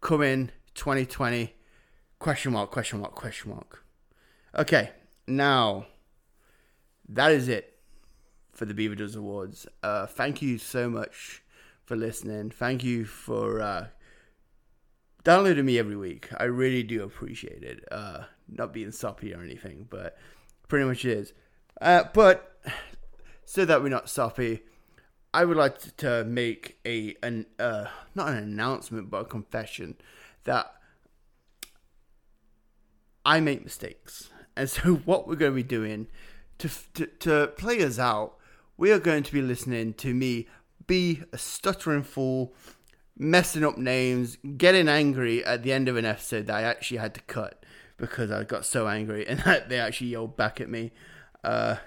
coming 0.01 0.49
2020 0.75 1.53
question 2.19 2.53
mark 2.53 2.71
question 2.71 2.99
mark 2.99 3.13
question 3.15 3.51
mark. 3.51 3.83
Okay 4.57 4.91
now 5.27 5.85
that 7.09 7.31
is 7.31 7.47
it 7.47 7.79
for 8.51 8.65
the 8.65 8.73
beaver 8.73 8.95
does 8.95 9.15
awards. 9.15 9.67
Uh 9.81 10.05
thank 10.05 10.41
you 10.41 10.57
so 10.57 10.89
much 10.89 11.43
for 11.85 11.95
listening. 11.95 12.51
Thank 12.51 12.83
you 12.83 13.05
for 13.05 13.61
uh 13.61 13.87
downloading 15.23 15.65
me 15.65 15.79
every 15.79 15.97
week. 15.97 16.29
I 16.37 16.43
really 16.45 16.83
do 16.83 17.03
appreciate 17.03 17.63
it. 17.63 17.83
Uh 17.91 18.25
not 18.47 18.73
being 18.73 18.91
soppy 18.91 19.33
or 19.33 19.41
anything 19.41 19.87
but 19.89 20.17
pretty 20.67 20.85
much 20.85 21.03
is. 21.03 21.33
Uh 21.81 22.03
but 22.13 22.61
so 23.45 23.65
that 23.65 23.81
we're 23.81 23.89
not 23.89 24.09
soppy 24.09 24.61
I 25.33 25.45
would 25.45 25.57
like 25.57 25.97
to 25.97 26.23
make 26.23 26.79
a 26.85 27.15
an 27.23 27.47
uh, 27.57 27.85
not 28.13 28.29
an 28.29 28.37
announcement 28.37 29.09
but 29.09 29.21
a 29.21 29.25
confession 29.25 29.95
that 30.43 30.73
I 33.25 33.39
make 33.39 33.63
mistakes, 33.63 34.29
and 34.55 34.69
so 34.69 34.95
what 35.05 35.27
we're 35.27 35.35
going 35.35 35.51
to 35.51 35.55
be 35.55 35.63
doing 35.63 36.07
to 36.59 36.69
to, 36.93 37.07
to 37.07 37.47
play 37.57 37.83
us 37.83 37.97
out, 37.97 38.35
we 38.77 38.91
are 38.91 38.99
going 38.99 39.23
to 39.23 39.33
be 39.33 39.41
listening 39.41 39.93
to 39.95 40.13
me 40.13 40.47
be 40.85 41.23
a 41.31 41.37
stuttering 41.37 42.03
fool, 42.03 42.53
messing 43.17 43.63
up 43.63 43.77
names, 43.77 44.37
getting 44.57 44.87
angry 44.87 45.43
at 45.43 45.63
the 45.63 45.71
end 45.73 45.87
of 45.87 45.97
an 45.97 46.05
episode 46.05 46.47
that 46.47 46.55
I 46.55 46.63
actually 46.63 46.97
had 46.97 47.13
to 47.15 47.21
cut 47.21 47.65
because 47.97 48.31
I 48.31 48.43
got 48.43 48.65
so 48.65 48.87
angry 48.87 49.27
and 49.29 49.39
that 49.41 49.69
they 49.69 49.79
actually 49.79 50.07
yelled 50.07 50.35
back 50.35 50.61
at 50.61 50.69
me. 50.69 50.91
Uh, 51.43 51.77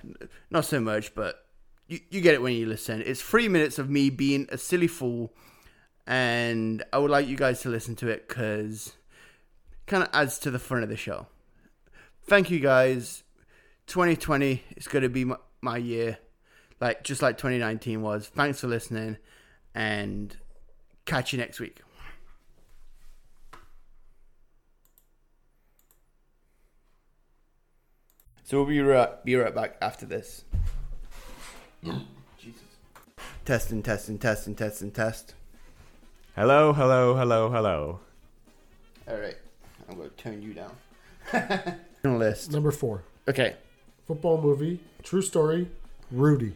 not 0.51 0.65
so 0.65 0.81
much, 0.81 1.15
but 1.15 1.46
you, 1.89 2.01
you 2.11 2.21
get 2.21 2.35
it 2.35 2.43
when 2.43 2.55
you 2.55 2.67
listen. 2.67 3.03
It's 3.05 3.23
three 3.23 3.49
minutes 3.49 3.79
of 3.79 3.89
me 3.89 4.11
being 4.11 4.49
a 4.51 4.59
silly 4.59 4.89
fool, 4.89 5.33
and 6.07 6.85
I 6.93 6.99
would 6.99 7.11
like 7.11 7.29
you 7.29 7.37
guys 7.37 7.61
to 7.63 7.69
listen 7.69 7.97
to 7.97 8.09
it 8.09 8.29
because 8.29 8.93
kind 9.87 10.03
of 10.03 10.09
adds 10.13 10.39
to 10.41 10.51
the 10.51 10.59
fun 10.59 10.83
of 10.83 10.89
the 10.89 10.97
show. 10.97 11.27
Thank 12.25 12.51
you 12.51 12.59
guys. 12.59 13.23
2020 13.87 14.65
is 14.77 14.89
going 14.89 15.05
to 15.05 15.09
be 15.09 15.25
my, 15.25 15.37
my 15.61 15.77
year, 15.77 16.19
like 16.81 17.05
just 17.05 17.23
like 17.23 17.39
2019 17.39 18.03
was. 18.03 18.27
Thanks 18.27 18.61
for 18.61 18.67
listening, 18.67 19.17
and 19.75 20.37
catch 21.05 21.33
you 21.33 21.39
next 21.39 21.61
week. 21.61 21.83
So 28.43 28.59
we'll 28.59 28.67
be 28.67 28.81
right, 28.81 29.25
be 29.25 29.35
right 29.35 29.53
back 29.53 29.77
after 29.83 30.07
this. 30.07 30.45
Jesus. 32.39 32.63
Testing, 33.45 33.83
testing, 33.83 34.19
testing, 34.19 34.19
testing, 34.19 34.55
test. 34.55 34.55
And 34.55 34.57
test 34.57 34.83
and 34.83 34.95
test. 34.95 35.35
Hello, 36.35 36.73
hello, 36.73 37.15
hello, 37.15 37.51
hello. 37.51 38.01
All 39.09 39.17
right, 39.17 39.37
I'm 39.89 39.97
going 39.97 40.11
to 40.11 40.17
turn 40.17 40.43
you 40.43 40.53
down. 40.53 41.79
list. 42.19 42.53
Number 42.53 42.71
four, 42.71 43.03
Okay, 43.29 43.57
football 44.07 44.41
movie, 44.41 44.81
true 45.03 45.23
story, 45.23 45.69
Rudy. 46.11 46.55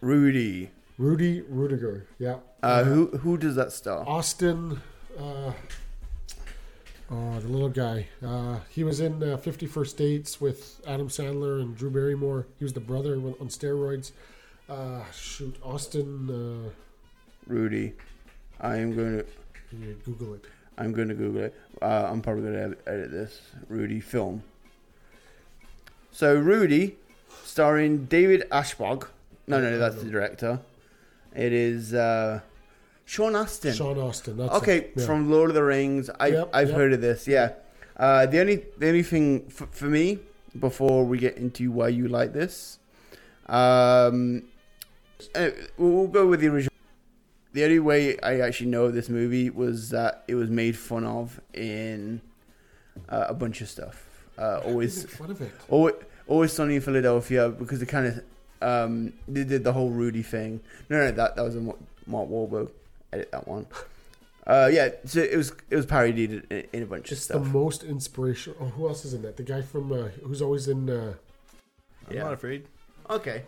Rudy. 0.00 0.70
Rudy 0.98 1.42
Ruettiger. 1.42 2.02
Yeah. 2.18 2.36
Uh, 2.62 2.84
who 2.84 3.06
who 3.18 3.36
does 3.36 3.56
that 3.56 3.72
star? 3.72 4.06
Austin, 4.06 4.80
uh, 5.18 5.52
oh, 7.10 7.40
the 7.40 7.48
little 7.48 7.68
guy. 7.68 8.08
Uh, 8.24 8.60
he 8.68 8.84
was 8.84 9.00
in 9.00 9.22
uh, 9.22 9.36
50 9.36 9.68
Dates 9.96 10.40
with 10.40 10.80
Adam 10.86 11.08
Sandler 11.08 11.60
and 11.60 11.76
Drew 11.76 11.90
Barrymore. 11.90 12.46
He 12.58 12.64
was 12.64 12.74
the 12.74 12.80
brother 12.80 13.14
on 13.14 13.48
steroids. 13.48 14.12
Uh, 14.68 15.00
shoot, 15.12 15.56
Austin. 15.62 16.28
Uh, 16.66 16.70
Rudy. 17.46 17.92
I 18.60 18.76
am 18.76 18.94
going 18.94 19.18
to. 19.18 19.26
You 19.76 19.96
Google 20.04 20.34
it. 20.34 20.44
I'm 20.78 20.92
going 20.92 21.08
to 21.08 21.14
Google 21.14 21.42
it. 21.42 21.54
Uh, 21.82 22.08
I'm 22.10 22.20
probably 22.22 22.42
going 22.50 22.70
to 22.72 22.76
edit 22.86 23.10
this. 23.10 23.40
Rudy 23.68 24.00
film. 24.00 24.42
So 26.10 26.34
Rudy, 26.34 26.96
starring 27.44 28.04
David 28.06 28.44
Anspaugh. 28.50 29.06
No, 29.46 29.60
no, 29.60 29.70
no 29.70 29.78
that's 29.78 29.96
the 29.96 30.08
director. 30.10 30.60
It 31.34 31.52
is 31.52 31.92
uh, 31.92 32.40
Sean 33.04 33.34
Astin. 33.36 33.74
Sean 33.74 33.98
Austin. 33.98 34.36
That's 34.36 34.54
okay. 34.54 34.90
Yeah. 34.96 35.04
from 35.06 35.30
Lord 35.30 35.50
of 35.50 35.54
the 35.54 35.64
Rings. 35.64 36.08
I, 36.20 36.28
Yep, 36.28 36.50
I've 36.54 36.68
yep. 36.68 36.76
heard 36.76 36.92
of 36.92 37.00
this. 37.00 37.26
Yeah. 37.26 37.52
Uh, 37.96 38.26
the 38.26 38.40
only 38.40 38.64
the 38.78 38.88
only 38.88 39.02
thing 39.02 39.44
f- 39.48 39.68
for 39.70 39.86
me 39.86 40.18
before 40.58 41.04
we 41.04 41.18
get 41.18 41.36
into 41.36 41.70
why 41.70 41.88
you 41.88 42.08
like 42.08 42.32
this, 42.32 42.78
um, 43.46 44.44
uh, 45.34 45.50
we'll 45.78 45.90
we'll 45.92 46.06
go 46.08 46.26
with 46.26 46.40
the 46.40 46.48
original. 46.48 46.72
The 47.52 47.64
only 47.64 47.78
way 47.78 48.18
I 48.20 48.40
actually 48.40 48.70
know 48.70 48.90
this 48.90 49.08
movie 49.08 49.48
was 49.50 49.90
that 49.90 50.24
it 50.26 50.34
was 50.34 50.50
made 50.50 50.76
fun 50.76 51.04
of 51.04 51.40
in 51.52 52.20
uh, 53.08 53.26
a 53.28 53.34
bunch 53.34 53.60
of 53.60 53.68
stuff. 53.68 54.08
Uh, 54.36 54.58
always, 54.64 55.04
fun 55.14 55.30
of 55.30 55.40
it? 55.40 55.52
always, 55.68 55.94
always 56.26 56.52
sunny 56.52 56.74
in 56.76 56.80
Philadelphia 56.80 57.48
because 57.48 57.80
it 57.80 57.86
kind 57.86 58.06
of 58.08 58.24
um, 58.60 59.12
they 59.28 59.44
did 59.44 59.62
the 59.62 59.72
whole 59.72 59.90
Rudy 59.90 60.22
thing. 60.22 60.60
No, 60.88 60.98
no, 60.98 61.12
that 61.12 61.36
that 61.36 61.42
was 61.42 61.54
a 61.54 61.60
Mar- 61.60 61.76
Mark 62.06 62.28
Wahlberg. 62.28 62.70
Edit 63.12 63.30
that 63.32 63.46
one. 63.48 63.66
Uh, 64.46 64.68
yeah, 64.70 64.90
so 65.06 65.20
it 65.20 65.38
was 65.38 65.54
it 65.70 65.76
was 65.76 65.86
parodied 65.86 66.42
in, 66.50 66.64
in 66.74 66.82
a 66.82 66.86
bunch 66.86 67.10
It's 67.10 67.30
of 67.30 67.40
the 67.40 67.44
stuff. 67.46 67.54
most 67.54 67.82
inspirational. 67.82 68.58
Oh, 68.60 68.66
who 68.66 68.86
else 68.88 69.06
is 69.06 69.14
in 69.14 69.22
that? 69.22 69.38
The 69.38 69.42
guy 69.42 69.62
from 69.62 69.90
uh, 69.90 70.08
who's 70.22 70.42
always 70.42 70.68
in. 70.68 70.90
Uh, 70.90 71.14
I'm 72.10 72.14
Yeah. 72.14 72.24
not 72.24 72.34
afraid. 72.34 72.66
Okay. 73.08 73.42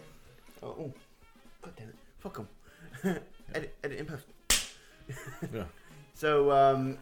Oh, 0.62 0.68
oh. 0.68 0.94
God 1.66 1.76
damn 1.76 1.88
it! 1.88 1.96
Fuck 2.18 2.36
him. 2.38 2.48
edit, 3.54 3.74
edit 3.82 3.98
in 3.98 4.06
post. 4.06 4.26
Yeah. 5.54 5.64
So, 6.14 6.50
um, 6.50 6.98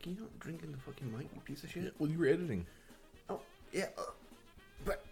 can 0.00 0.14
you 0.14 0.20
not 0.20 0.38
drink 0.38 0.62
in 0.62 0.70
the 0.70 0.78
fucking 0.78 1.10
mic, 1.10 1.28
you 1.34 1.40
piece 1.40 1.64
of 1.64 1.70
shit? 1.70 1.92
Well, 1.98 2.08
you 2.08 2.18
were 2.18 2.26
editing. 2.26 2.64
Oh, 3.28 3.40
yeah, 3.72 3.86
uh, 3.96 4.02
but 4.84 5.04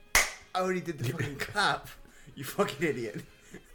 I 0.54 0.60
already 0.60 0.80
did 0.80 0.98
the 0.98 1.04
fucking 1.12 1.36
clap. 1.36 1.88
You 2.36 2.44
fucking 2.44 2.86
idiot. 2.86 3.22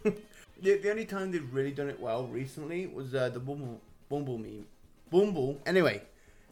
the, 0.04 0.14
the 0.62 0.90
only 0.90 1.06
time 1.06 1.32
they've 1.32 1.54
really 1.54 1.72
done 1.72 1.90
it 1.90 2.00
well 2.00 2.28
recently 2.28 2.88
was 2.88 3.14
uh, 3.14 3.30
the 3.30 3.40
Bumble, 3.40 3.82
Bumble 4.08 4.38
meme. 4.38 4.66
Bumble. 5.10 5.60
Anyway, 5.66 6.04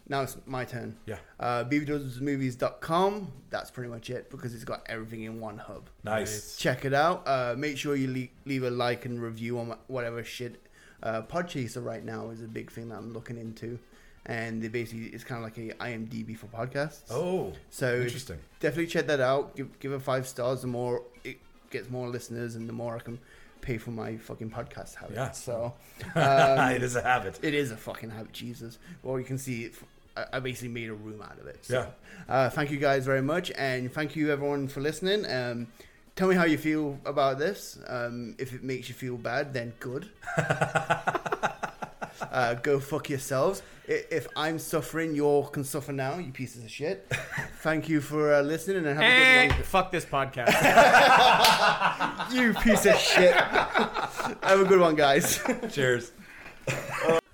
now 0.10 0.24
it's 0.24 0.36
my 0.46 0.66
turn. 0.66 0.98
Yeah. 1.06 1.18
Uh, 1.40 1.64
BeaverDoesMovies.com. 1.66 3.32
That's 3.50 3.72
pretty 3.72 3.90
much 3.90 4.10
it 4.10 4.30
because 4.30 4.54
it's 4.54 4.64
got 4.64 4.82
everything 4.88 5.24
in 5.24 5.40
one 5.40 5.58
hub. 5.58 5.90
Nice. 6.04 6.58
Check 6.58 6.86
it 6.86 6.94
out. 6.94 7.28
Uh, 7.28 7.56
make 7.58 7.78
sure 7.78 7.96
you 7.96 8.12
le- 8.12 8.50
leave 8.50 8.64
a 8.64 8.70
like 8.72 9.06
and 9.06 9.22
review 9.22 9.60
on 9.60 9.76
whatever 9.88 10.24
shit. 10.24 10.62
Uh, 11.02 11.22
Podchaser 11.22 11.84
right 11.84 12.04
now 12.04 12.30
is 12.30 12.42
a 12.42 12.48
big 12.48 12.72
thing 12.72 12.90
that 12.90 12.96
I'm 12.98 13.14
looking 13.14 13.38
into, 13.38 13.80
and 14.26 14.62
they 14.62 14.68
basically 14.68 15.06
it's 15.08 15.24
kind 15.24 15.40
of 15.40 15.44
like 15.46 15.58
a 15.58 15.74
IMDb 15.76 16.38
for 16.38 16.48
podcasts. 16.48 17.04
Oh, 17.10 17.54
so 17.70 18.02
interesting. 18.02 18.38
definitely 18.60 18.88
check 18.88 19.08
that 19.08 19.22
out. 19.22 19.56
Give 19.56 19.80
give 19.80 19.94
it 19.94 20.02
five 20.02 20.28
stars. 20.28 20.62
The 20.62 20.68
more 20.68 21.04
it 21.24 21.38
gets 21.70 21.90
more 21.90 22.10
listeners, 22.10 22.56
and 22.56 22.68
the 22.68 22.74
more 22.74 22.96
I 22.98 23.00
can 23.00 23.18
pay 23.62 23.78
for 23.78 23.92
my 23.92 24.18
fucking 24.18 24.50
podcast 24.50 24.96
habit. 24.96 25.16
Yeah. 25.16 25.32
So 25.32 25.74
um, 26.16 26.72
it 26.72 26.84
is 26.84 26.98
a 26.98 27.02
habit. 27.02 27.40
it 27.42 27.54
is 27.54 27.72
a 27.72 27.78
fucking 27.78 28.10
habit, 28.10 28.34
Jesus. 28.34 28.78
Well, 29.02 29.18
you 29.20 29.26
can 29.26 29.38
see 29.38 29.64
it. 29.66 29.76
I- 30.20 30.38
I 30.38 30.40
basically 30.40 30.70
made 30.70 30.90
a 30.90 30.94
room 30.94 31.22
out 31.22 31.40
of 31.40 31.48
it. 31.48 31.66
So, 31.66 31.74
Yeah. 31.74 31.86
Uh, 32.34 32.50
thank 32.50 32.72
you 32.72 32.78
guys 32.78 33.06
very 33.06 33.22
much, 33.22 33.52
and 33.58 33.92
thank 33.92 34.16
you 34.16 34.32
everyone 34.32 34.68
for 34.68 34.82
listening. 34.82 35.26
Um, 35.26 35.68
tell 36.16 36.28
me 36.28 36.36
how 36.36 36.46
you 36.46 36.58
feel 36.58 37.00
about 37.06 37.40
this. 37.40 37.80
Um, 37.88 38.36
if 38.38 38.54
it 38.54 38.64
makes 38.64 38.90
you 38.90 38.96
feel 38.96 39.18
bad, 39.18 39.54
then 39.54 39.74
good. 39.80 40.10
uh, 40.38 42.54
go 42.62 42.80
fuck 42.80 43.10
yourselves. 43.10 43.62
If 43.88 44.28
I'm 44.36 44.60
suffering, 44.60 45.16
you 45.16 45.26
all 45.26 45.48
can 45.48 45.64
suffer 45.64 45.92
now. 45.92 46.20
You 46.20 46.32
pieces 46.32 46.64
of 46.64 46.70
shit. 46.70 47.12
Thank 47.62 47.90
you 47.90 48.02
for 48.02 48.36
uh, 48.36 48.42
listening, 48.42 48.86
and 48.86 48.88
have 48.88 49.00
a 49.00 49.04
Eh, 49.06 49.48
good 49.48 49.54
one. 49.56 49.64
fuck 49.64 49.92
this 49.92 50.06
podcast. 50.06 50.54
You 52.32 52.54
piece 52.54 52.86
of 52.86 52.96
shit. 52.98 53.34
have 53.34 54.60
a 54.60 54.66
good 54.66 54.80
one, 54.80 54.96
guys. 54.96 55.42
Cheers. 55.72 56.12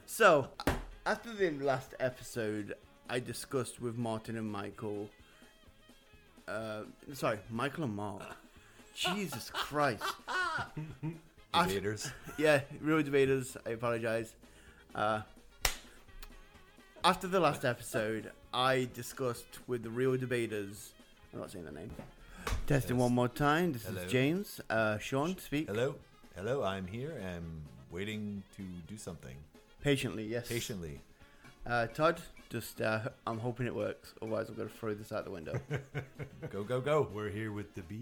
So, 0.05 0.47
after 1.05 1.33
the 1.33 1.51
last 1.51 1.93
episode, 1.99 2.73
I 3.09 3.19
discussed 3.19 3.81
with 3.81 3.97
Martin 3.97 4.37
and 4.37 4.51
Michael. 4.51 5.09
Uh, 6.47 6.81
sorry, 7.13 7.39
Michael 7.49 7.83
and 7.85 7.95
Mark. 7.95 8.23
Jesus 8.95 9.49
Christ. 9.49 10.03
After- 11.53 11.97
yeah, 12.37 12.61
real 12.81 13.01
debaters. 13.01 13.55
I 13.65 13.71
apologize. 13.71 14.33
Uh, 14.93 15.21
after 17.03 17.27
the 17.27 17.39
last 17.39 17.63
episode, 17.63 18.31
I 18.53 18.89
discussed 18.93 19.59
with 19.67 19.83
the 19.83 19.89
real 19.89 20.17
debaters. 20.17 20.91
I'm 21.33 21.39
not 21.39 21.51
saying 21.51 21.65
the 21.65 21.71
name. 21.71 21.91
Testing 22.67 22.97
Yes. 22.97 23.01
one 23.03 23.13
more 23.13 23.27
time. 23.29 23.71
This 23.73 23.85
Hello. 23.85 24.01
is 24.01 24.11
James. 24.11 24.59
Uh, 24.69 24.97
Sean, 24.97 25.37
speak 25.37 25.67
Hello, 25.67 25.95
hello. 26.35 26.63
I'm 26.63 26.87
here. 26.87 27.13
I'm 27.25 27.61
waiting 27.91 28.43
to 28.57 28.63
do 28.87 28.97
something 28.97 29.35
patiently. 29.85 30.23
Yes. 30.25 30.47
patiently. 30.49 30.99
Uh, 31.65 31.85
Todd, 31.87 32.19
just 32.49 32.81
uh, 32.81 33.01
I'm 33.27 33.37
hoping 33.37 33.67
it 33.67 33.75
works. 33.75 34.13
Otherwise, 34.21 34.49
I'm 34.49 34.55
going 34.55 34.67
to 34.67 34.73
throw 34.73 34.95
this 34.95 35.11
out 35.11 35.25
the 35.25 35.31
window. 35.31 35.59
Go, 36.51 36.63
go, 36.63 36.79
go. 36.81 37.07
We're 37.13 37.29
here 37.29 37.51
with 37.51 37.73
the 37.75 37.81
beef. 37.81 37.99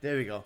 there 0.00 0.16
we 0.16 0.24
go. 0.24 0.44